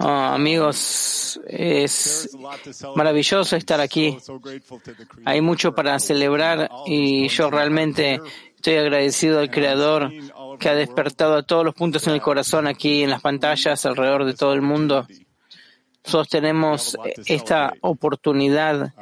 Oh, 0.00 0.08
amigos, 0.08 1.40
es 1.46 2.36
maravilloso 2.96 3.56
estar 3.56 3.80
aquí. 3.80 4.18
Hay 5.24 5.40
mucho 5.40 5.74
para 5.74 5.98
celebrar 5.98 6.68
y 6.86 7.28
yo 7.28 7.50
realmente 7.50 8.20
estoy 8.56 8.74
agradecido 8.76 9.38
al 9.38 9.50
Creador 9.50 10.10
que 10.58 10.68
ha 10.68 10.74
despertado 10.74 11.36
a 11.36 11.42
todos 11.42 11.64
los 11.64 11.74
puntos 11.74 12.06
en 12.08 12.14
el 12.14 12.20
corazón 12.20 12.66
aquí 12.66 13.02
en 13.02 13.10
las 13.10 13.20
pantallas 13.20 13.86
alrededor 13.86 14.24
de 14.24 14.34
todo 14.34 14.54
el 14.54 14.62
mundo. 14.62 15.06
Nosotros 16.04 16.28
tenemos 16.28 16.96
esta 17.26 17.74
oportunidad, 17.80 18.92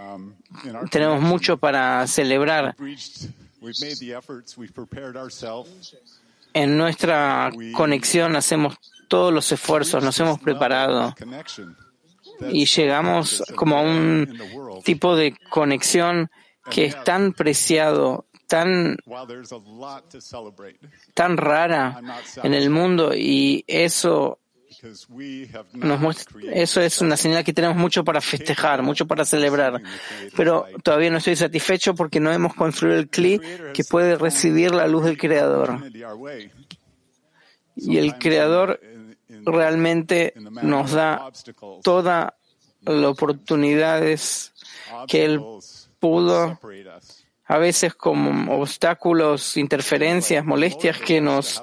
tenemos 0.91 1.23
mucho 1.23 1.57
para 1.57 2.07
celebrar. 2.07 2.77
En 6.57 6.79
nuestra 6.79 7.53
conexión 7.75 8.35
hacemos 8.35 8.79
todos 9.09 9.31
los 9.31 9.53
esfuerzos, 9.53 10.03
nos 10.03 10.19
hemos 10.21 10.41
preparado 10.41 11.15
y 12.49 12.65
llegamos 12.65 13.45
como 13.55 13.77
a 13.77 13.83
un 13.83 14.41
tipo 14.83 15.17
de 15.17 15.37
conexión 15.51 16.31
que 16.71 16.87
es 16.87 17.05
tan 17.05 17.35
preciado, 17.35 18.25
tan, 18.47 18.97
tan 21.13 21.37
rara 21.37 22.01
en 22.43 22.55
el 22.55 22.71
mundo 22.71 23.15
y 23.15 23.63
eso 23.67 24.39
eso 26.53 26.81
es 26.81 27.01
una 27.01 27.17
señal 27.17 27.45
que 27.45 27.53
tenemos 27.53 27.77
mucho 27.77 28.05
para 28.05 28.21
festejar, 28.21 28.83
mucho 28.83 29.07
para 29.07 29.25
celebrar. 29.25 29.81
Pero 30.37 30.67
todavía 30.83 31.11
no 31.11 31.19
estoy 31.19 31.37
satisfecho 31.37 31.95
porque 31.95 32.21
no 32.21 32.33
hemos 32.33 32.55
construido 32.55 32.99
el 32.99 33.09
CLI 33.09 33.41
que 33.73 33.85
puede 33.85 34.17
recibir 34.17 34.73
la 34.73 34.87
luz 34.87 35.05
del 35.05 35.19
Creador. 35.19 35.81
Y 37.75 37.99
el 37.99 38.19
Creador 38.19 38.81
realmente 39.29 40.35
nos 40.37 40.93
da 40.93 41.31
todas 41.83 42.33
las 42.83 43.05
oportunidades 43.05 44.53
que 45.09 45.25
Él 45.25 45.41
pudo, 45.99 46.59
a 47.45 47.59
veces 47.59 47.95
como 47.95 48.61
obstáculos, 48.61 49.57
interferencias, 49.57 50.45
molestias 50.45 50.99
que 50.99 51.21
nos 51.21 51.63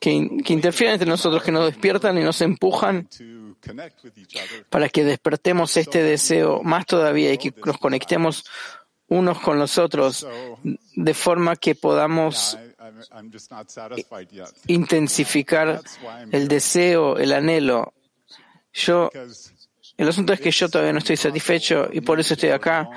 que, 0.00 0.10
interfieren 0.10 0.94
entre 0.94 1.08
nosotros, 1.08 1.42
que 1.42 1.52
nos 1.52 1.66
despiertan 1.66 2.18
y 2.18 2.22
nos 2.22 2.40
empujan 2.40 3.08
para 4.70 4.88
que 4.88 5.04
despertemos 5.04 5.76
este 5.76 6.02
deseo 6.02 6.62
más 6.62 6.86
todavía 6.86 7.32
y 7.32 7.38
que 7.38 7.52
nos 7.64 7.78
conectemos 7.78 8.44
unos 9.08 9.40
con 9.40 9.58
los 9.58 9.78
otros 9.78 10.26
de 10.94 11.14
forma 11.14 11.56
que 11.56 11.74
podamos 11.74 12.58
intensificar 14.66 15.80
el 16.30 16.48
deseo, 16.48 17.16
el 17.16 17.32
anhelo. 17.32 17.94
Yo, 18.72 19.10
el 19.96 20.08
asunto 20.08 20.32
es 20.32 20.40
que 20.40 20.50
yo 20.50 20.68
todavía 20.68 20.92
no 20.92 20.98
estoy 20.98 21.16
satisfecho 21.16 21.88
y 21.92 22.00
por 22.00 22.20
eso 22.20 22.34
estoy 22.34 22.50
acá, 22.50 22.88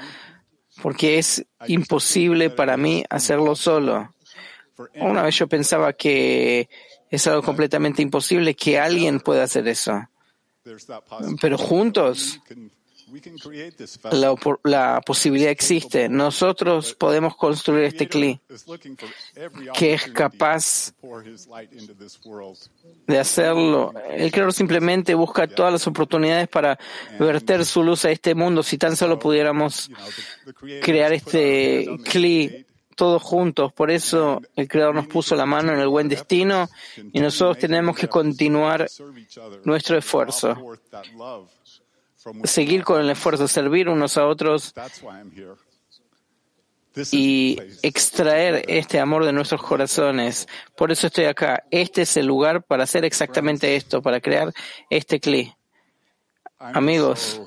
porque 0.82 1.18
es 1.18 1.46
imposible 1.68 2.50
para 2.50 2.78
mí 2.78 3.04
hacerlo 3.10 3.56
solo. 3.56 4.14
Una 4.96 5.24
vez 5.24 5.36
yo 5.36 5.48
pensaba 5.48 5.94
que 5.94 6.70
es 7.10 7.28
algo 7.28 7.42
completamente 7.42 8.02
imposible 8.02 8.56
que 8.56 8.80
alguien 8.80 9.20
pueda 9.20 9.44
hacer 9.44 9.68
eso. 9.68 10.08
Pero 11.42 11.58
juntos 11.58 12.40
la, 14.64 15.02
posibilidad 15.02 15.52
existe. 15.52 16.08
Nosotros 16.08 16.94
podemos 16.94 17.36
construir 17.36 17.86
este 17.86 18.08
cli 18.08 18.40
que 19.74 19.94
es 19.94 20.08
capaz 20.12 20.94
de 23.08 23.20
hacerlo. 23.20 23.94
El 24.10 24.32
creador 24.32 24.54
simplemente 24.54 25.14
busca 25.14 25.48
todas 25.48 25.74
las 25.74 25.88
oportunidades 25.88 26.48
para 26.48 26.80
verter 27.20 27.66
su 27.66 27.84
luz 27.84 28.06
a 28.06 28.12
este 28.12 28.34
mundo. 28.36 28.64
Si 28.64 28.78
tan 28.78 28.96
solo 28.96 29.20
pudiéramos 29.20 29.92
crear 30.82 31.12
este 31.14 31.88
cli 32.10 32.66
todos 33.02 33.24
juntos. 33.24 33.74
Por 33.74 33.90
eso 33.90 34.44
el 34.56 34.68
Creador 34.68 34.94
nos 34.94 35.08
puso 35.08 35.36
la 35.36 35.48
mano 35.48 35.74
en 35.74 35.80
el 35.80 35.88
buen 35.88 36.08
destino 36.08 36.70
y 37.12 37.20
nosotros 37.20 37.58
tenemos 37.58 37.98
que 37.98 38.08
continuar 38.08 38.88
nuestro 39.64 39.98
esfuerzo. 39.98 40.56
Seguir 42.44 42.84
con 42.84 43.02
el 43.02 43.10
esfuerzo, 43.10 43.48
servir 43.48 43.90
unos 43.90 44.18
a 44.18 44.28
otros 44.28 44.76
y 47.12 47.58
extraer 47.82 48.66
este 48.68 49.00
amor 49.00 49.26
de 49.26 49.34
nuestros 49.34 49.64
corazones. 49.64 50.48
Por 50.78 50.92
eso 50.92 51.08
estoy 51.08 51.26
acá. 51.26 51.64
Este 51.72 52.04
es 52.04 52.16
el 52.18 52.28
lugar 52.28 52.62
para 52.62 52.84
hacer 52.84 53.04
exactamente 53.04 53.76
esto, 53.76 54.04
para 54.04 54.22
crear 54.22 54.54
este 54.92 55.20
cli. 55.20 55.52
Amigos, 56.60 57.42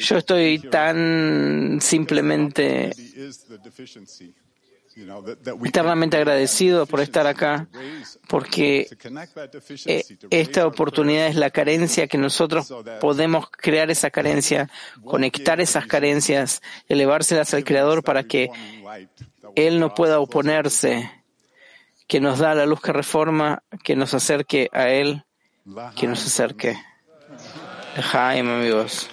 yo 0.00 0.16
estoy 0.16 0.58
tan 0.58 1.78
simplemente 1.80 2.90
eternamente 5.64 6.16
agradecido 6.16 6.86
por 6.86 7.00
estar 7.00 7.26
acá, 7.26 7.66
porque 8.28 8.88
eh, 9.86 10.04
esta 10.30 10.66
oportunidad 10.66 11.26
es 11.26 11.36
la 11.36 11.50
carencia 11.50 12.06
que 12.06 12.18
nosotros 12.18 12.72
podemos 13.00 13.50
crear 13.50 13.90
esa 13.90 14.10
carencia, 14.10 14.70
conectar 15.04 15.60
esas 15.60 15.86
carencias, 15.86 16.62
elevárselas 16.88 17.52
al 17.54 17.64
Creador 17.64 18.04
para 18.04 18.24
que 18.24 18.48
Él 19.56 19.80
no 19.80 19.94
pueda 19.94 20.20
oponerse, 20.20 21.10
que 22.06 22.20
nos 22.20 22.38
da 22.38 22.54
la 22.54 22.66
luz 22.66 22.80
que 22.80 22.92
reforma, 22.92 23.62
que 23.82 23.96
nos 23.96 24.14
acerque 24.14 24.68
a 24.72 24.88
Él, 24.88 25.24
que 25.96 26.06
nos 26.06 26.24
acerque. 26.24 26.76
Jaime, 27.96 28.54
amigos. 28.54 29.08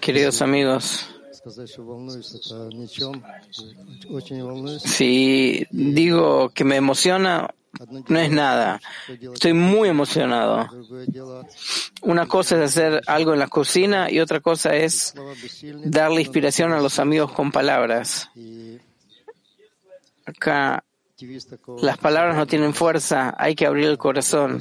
Queridos 0.00 0.42
amigos, 0.42 1.08
si 4.84 5.66
digo 5.70 6.50
que 6.50 6.64
me 6.64 6.76
emociona, 6.76 7.48
no 8.08 8.18
es 8.18 8.30
nada. 8.30 8.80
Estoy 9.08 9.54
muy 9.54 9.88
emocionado. 9.88 10.68
Una 12.02 12.26
cosa 12.26 12.56
es 12.56 12.76
hacer 12.76 13.02
algo 13.06 13.32
en 13.32 13.38
la 13.38 13.48
cocina 13.48 14.10
y 14.10 14.20
otra 14.20 14.40
cosa 14.40 14.74
es 14.74 15.14
darle 15.84 16.20
inspiración 16.20 16.72
a 16.72 16.80
los 16.80 16.98
amigos 16.98 17.32
con 17.32 17.52
palabras. 17.52 18.30
Acá 20.26 20.84
las 21.82 21.98
palabras 21.98 22.36
no 22.36 22.46
tienen 22.46 22.74
fuerza, 22.74 23.34
hay 23.38 23.54
que 23.54 23.66
abrir 23.66 23.86
el 23.86 23.98
corazón. 23.98 24.60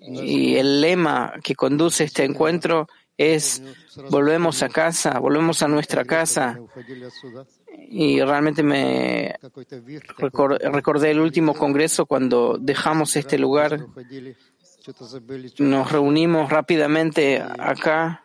Y 0.00 0.56
el 0.56 0.80
lema 0.80 1.32
que 1.42 1.54
conduce 1.54 2.04
este 2.04 2.24
encuentro 2.24 2.86
es 3.16 3.62
volvemos 4.10 4.62
a 4.62 4.68
casa, 4.68 5.18
volvemos 5.18 5.62
a 5.62 5.68
nuestra 5.68 6.04
casa. 6.04 6.58
y 7.90 8.20
realmente 8.20 8.62
me 8.62 9.34
recor- 10.18 10.58
recordé 10.72 11.10
el 11.10 11.20
último 11.20 11.54
congreso 11.54 12.04
cuando 12.06 12.58
dejamos 12.60 13.16
este 13.16 13.38
lugar. 13.38 13.78
Nos 15.58 15.90
reunimos 15.92 16.50
rápidamente 16.50 17.42
acá 17.58 18.24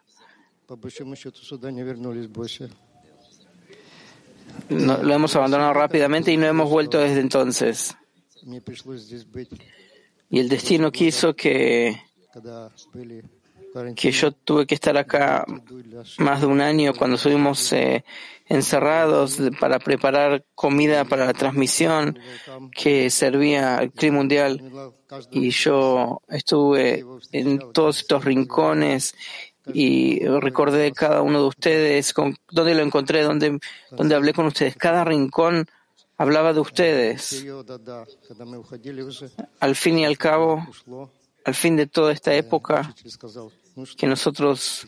lo 4.70 5.14
hemos 5.14 5.36
abandonado 5.36 5.74
rápidamente 5.74 6.32
y 6.32 6.38
no 6.38 6.48
hemos 6.48 6.70
vuelto 6.70 7.00
desde 7.00 7.20
entonces. 7.20 7.96
Y 10.30 10.40
el 10.40 10.50
destino 10.50 10.92
quiso 10.92 11.36
que, 11.36 12.02
que 13.96 14.12
yo 14.12 14.32
tuve 14.32 14.66
que 14.66 14.76
estar 14.76 14.98
acá 14.98 15.46
más 16.18 16.42
de 16.42 16.48
un 16.48 16.62
año 16.62 16.94
cuando 16.94 17.16
estuvimos 17.16 17.72
eh, 17.74 18.04
encerrados 18.48 19.40
para 19.60 19.80
preparar 19.80 20.46
comida 20.56 21.06
para 21.06 21.26
la 21.26 21.34
transmisión 21.34 22.20
que 22.72 23.10
servía 23.10 23.78
al 23.78 23.92
clima 23.92 24.18
mundial. 24.18 24.62
Y 25.32 25.52
yo 25.52 26.22
estuve 26.28 27.06
en 27.32 27.72
todos 27.72 28.00
estos 28.00 28.26
rincones 28.26 29.16
y 29.72 30.20
recordé 30.26 30.92
cada 30.92 31.22
uno 31.22 31.42
de 31.42 31.48
ustedes, 31.48 32.14
con, 32.14 32.36
dónde 32.52 32.76
lo 32.76 32.84
encontré, 32.84 33.22
dónde, 33.22 33.60
dónde 33.92 34.16
hablé 34.16 34.34
con 34.34 34.46
ustedes. 34.48 34.76
Cada 34.76 35.04
rincón 35.04 35.68
hablaba 36.18 36.54
de 36.54 36.60
ustedes. 36.60 37.46
Al 39.60 39.76
fin 39.76 40.00
y 40.00 40.06
al 40.06 40.18
cabo, 40.18 40.68
al 41.46 41.56
fin 41.56 41.76
de 41.76 41.88
toda 41.88 42.12
esta 42.12 42.34
época 42.34 42.94
que 43.98 44.08
nosotros 44.08 44.88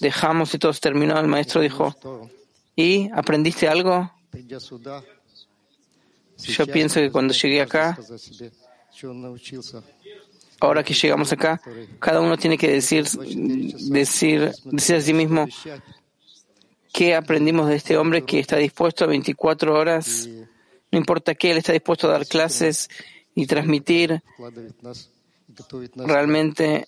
dejamos 0.00 0.54
y 0.54 0.58
todos 0.58 0.80
terminó, 0.80 1.18
el 1.18 1.26
maestro 1.26 1.60
dijo, 1.60 1.94
¿y 2.74 3.10
aprendiste 3.12 3.68
algo? 3.68 4.10
Yo 6.38 6.66
pienso 6.66 7.00
que 7.00 7.10
cuando 7.10 7.34
llegué 7.34 7.60
acá, 7.60 7.98
ahora 10.60 10.84
que 10.84 10.94
llegamos 10.94 11.32
acá, 11.32 11.60
cada 11.98 12.20
uno 12.20 12.36
tiene 12.36 12.58
que 12.58 12.68
decir, 12.68 13.06
decir, 13.08 14.52
decir 14.64 14.96
a 14.96 15.00
sí 15.00 15.12
mismo 15.12 15.48
qué 16.92 17.14
aprendimos 17.14 17.68
de 17.68 17.76
este 17.76 17.96
hombre 17.96 18.24
que 18.24 18.38
está 18.38 18.56
dispuesto 18.56 19.04
a 19.04 19.08
24 19.08 19.74
horas, 19.74 20.28
no 20.92 20.98
importa 20.98 21.34
qué, 21.34 21.52
él 21.52 21.58
está 21.58 21.72
dispuesto 21.72 22.08
a 22.08 22.12
dar 22.12 22.26
clases 22.26 22.88
y 23.34 23.46
transmitir. 23.46 24.22
Realmente 25.96 26.86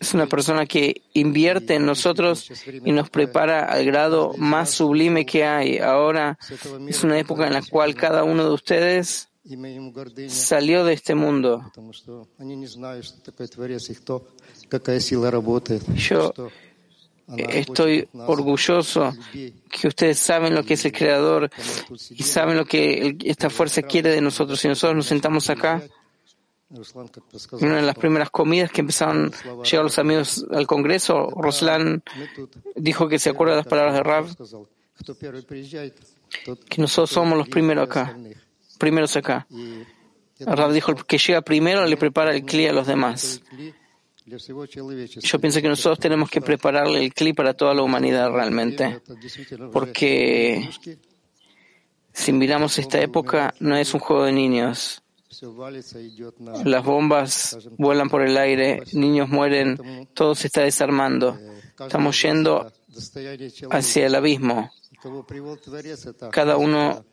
es 0.00 0.14
una 0.14 0.26
persona 0.26 0.66
que 0.66 1.02
invierte 1.12 1.74
en 1.74 1.86
nosotros 1.86 2.50
y 2.84 2.92
nos 2.92 3.10
prepara 3.10 3.64
al 3.64 3.84
grado 3.84 4.32
más 4.38 4.70
sublime 4.70 5.24
que 5.24 5.44
hay. 5.44 5.78
Ahora 5.78 6.38
es 6.88 7.04
una 7.04 7.18
época 7.18 7.46
en 7.46 7.52
la 7.52 7.62
cual 7.62 7.94
cada 7.94 8.24
uno 8.24 8.44
de 8.44 8.50
ustedes 8.52 9.28
salió 10.28 10.84
de 10.84 10.94
este 10.94 11.14
mundo. 11.14 11.70
Yo 15.94 16.32
э, 17.36 17.60
estoy 17.60 18.08
orgulloso 18.14 19.12
que 19.70 19.88
ustedes 19.88 20.18
saben 20.18 20.54
lo 20.54 20.64
que 20.64 20.74
es 20.74 20.84
el 20.86 20.92
Creador 20.92 21.50
y 22.10 22.22
saben 22.22 22.56
lo 22.56 22.64
que 22.64 23.16
esta 23.24 23.50
fuerza 23.50 23.82
quiere 23.82 24.10
de 24.10 24.20
nosotros. 24.20 24.60
Si 24.60 24.68
nosotros 24.68 24.96
nos 24.96 25.06
sentamos 25.06 25.50
acá, 25.50 25.82
en 26.70 27.68
una 27.68 27.76
de 27.76 27.82
las 27.82 27.96
primeras 27.96 28.30
comidas 28.30 28.70
que 28.70 28.80
empezaron 28.80 29.30
a 29.32 29.62
llegar 29.62 29.84
los 29.84 29.98
amigos 29.98 30.46
al 30.50 30.66
Congreso, 30.66 31.28
Roslan 31.30 32.02
dijo 32.76 33.08
que 33.08 33.18
se 33.18 33.30
acuerda 33.30 33.52
de 33.52 33.58
las 33.58 33.66
palabras 33.66 33.94
de 33.94 34.02
Rab, 34.02 34.26
que 36.68 36.80
nosotros 36.80 37.10
somos 37.10 37.38
los 37.38 37.48
primeros 37.48 37.84
acá 37.84 38.16
primeros 38.84 39.16
acá. 39.16 39.46
Rab 40.40 40.72
dijo, 40.72 40.90
el 40.92 41.06
que 41.06 41.16
llega 41.16 41.40
primero 41.40 41.86
le 41.86 41.96
prepara 41.96 42.34
el 42.34 42.44
cli 42.44 42.66
a 42.66 42.72
los 42.72 42.86
demás. 42.86 43.40
Yo 44.26 45.38
pienso 45.38 45.60
que 45.62 45.68
nosotros 45.68 45.98
tenemos 45.98 46.28
que 46.30 46.40
prepararle 46.40 47.02
el 47.02 47.12
cli 47.14 47.32
para 47.32 47.54
toda 47.54 47.74
la 47.74 47.82
humanidad 47.82 48.30
realmente, 48.30 49.00
porque 49.72 50.68
si 52.12 52.32
miramos 52.32 52.78
esta 52.78 53.00
época, 53.00 53.54
no 53.60 53.76
es 53.76 53.94
un 53.94 54.00
juego 54.00 54.24
de 54.24 54.32
niños. 54.32 55.02
Las 56.64 56.84
bombas 56.84 57.58
vuelan 57.76 58.08
por 58.08 58.22
el 58.22 58.36
aire, 58.36 58.82
niños 58.92 59.28
mueren, 59.28 60.08
todo 60.14 60.34
se 60.34 60.46
está 60.48 60.62
desarmando. 60.62 61.38
Estamos 61.78 62.20
yendo 62.22 62.70
hacia 63.70 64.06
el 64.06 64.14
abismo. 64.14 64.70
Cada 66.30 66.56
uno 66.56 67.04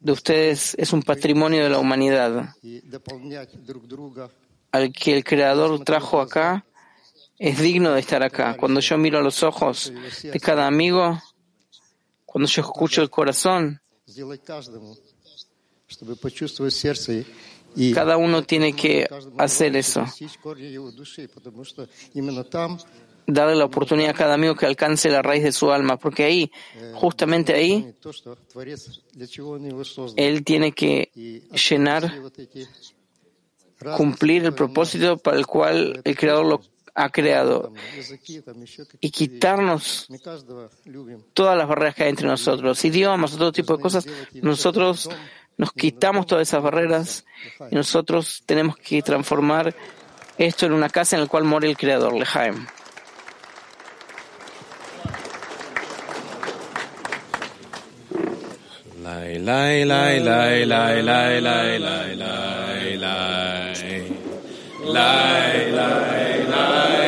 de 0.00 0.12
ustedes 0.12 0.74
es 0.78 0.92
un 0.92 1.02
patrimonio 1.02 1.62
de 1.62 1.70
la 1.70 1.78
humanidad. 1.78 2.54
Al 4.70 4.92
que 4.92 5.16
el 5.16 5.24
Creador 5.24 5.82
trajo 5.84 6.20
acá 6.20 6.64
es 7.38 7.58
digno 7.58 7.92
de 7.92 8.00
estar 8.00 8.22
acá. 8.22 8.56
Cuando 8.56 8.80
yo 8.80 8.98
miro 8.98 9.18
a 9.18 9.22
los 9.22 9.42
ojos 9.42 9.92
de 10.22 10.40
cada 10.40 10.66
amigo, 10.66 11.20
cuando 12.24 12.48
yo 12.48 12.62
escucho 12.62 13.02
el 13.02 13.10
corazón, 13.10 13.80
cada 17.94 18.16
uno 18.16 18.42
tiene 18.42 18.74
que 18.74 19.08
hacer 19.38 19.76
eso 19.76 20.04
darle 23.28 23.54
la 23.54 23.66
oportunidad 23.66 24.10
a 24.10 24.14
cada 24.14 24.34
amigo 24.34 24.56
que 24.56 24.66
alcance 24.66 25.10
la 25.10 25.22
raíz 25.22 25.44
de 25.44 25.52
su 25.52 25.70
alma, 25.70 25.98
porque 25.98 26.24
ahí, 26.24 26.50
justamente 26.94 27.52
ahí, 27.54 27.94
él 30.16 30.44
tiene 30.44 30.72
que 30.72 31.42
llenar, 31.68 32.12
cumplir 33.96 34.44
el 34.46 34.54
propósito 34.54 35.18
para 35.18 35.36
el 35.36 35.46
cual 35.46 36.00
el 36.02 36.16
Creador 36.16 36.46
lo 36.46 36.60
ha 36.94 37.10
creado 37.10 37.72
y 39.00 39.10
quitarnos 39.10 40.08
todas 41.34 41.56
las 41.56 41.68
barreras 41.68 41.94
que 41.94 42.04
hay 42.04 42.10
entre 42.10 42.26
nosotros, 42.26 42.82
idiomas, 42.84 43.36
todo 43.36 43.52
tipo 43.52 43.76
de 43.76 43.82
cosas, 43.82 44.06
nosotros 44.42 45.08
nos 45.58 45.72
quitamos 45.72 46.26
todas 46.26 46.48
esas 46.48 46.62
barreras 46.62 47.26
y 47.70 47.74
nosotros 47.74 48.42
tenemos 48.46 48.76
que 48.78 49.02
transformar 49.02 49.76
esto 50.38 50.66
en 50.66 50.72
una 50.72 50.88
casa 50.88 51.16
en 51.16 51.22
la 51.22 51.28
cual 51.28 51.44
mora 51.44 51.68
el 51.68 51.76
Creador, 51.76 52.14
Lejaim. 52.14 52.66
Lai 59.44 59.84
lai 59.84 60.20
lai 60.20 60.64
lai 60.66 61.02
lai 61.02 61.40
lai 61.40 61.78
lai 61.78 62.16
lai 62.18 62.96
lai. 62.96 64.02
Lai 64.84 65.70
lai 65.72 67.07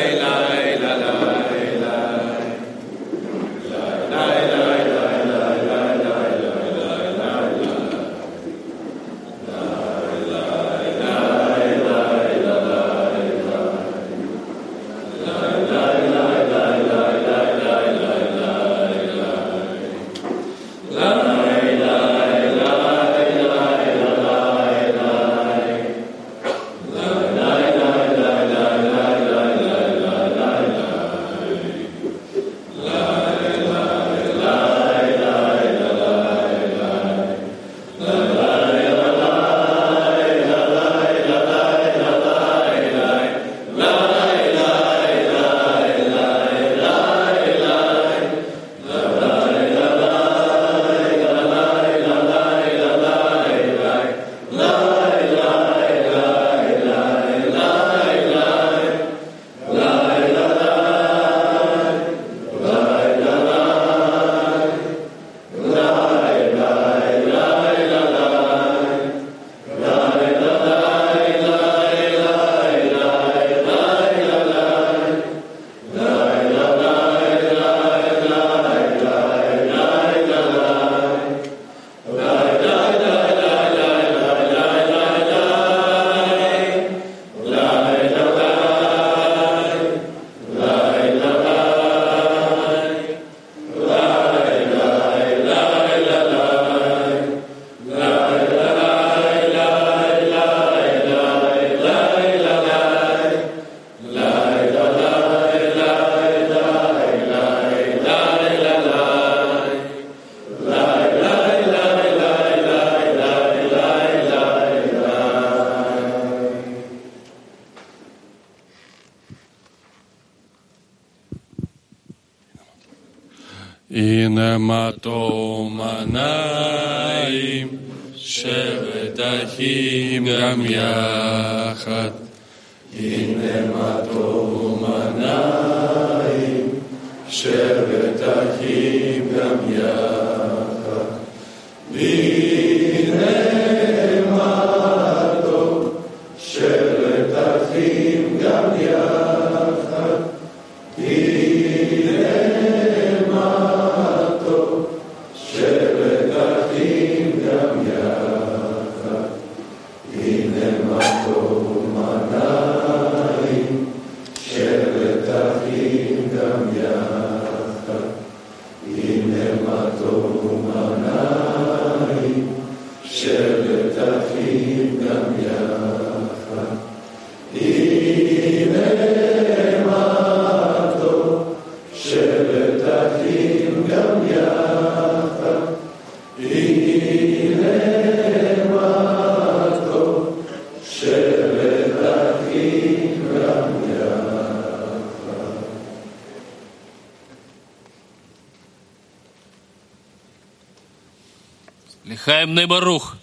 Барух. 202.71 203.20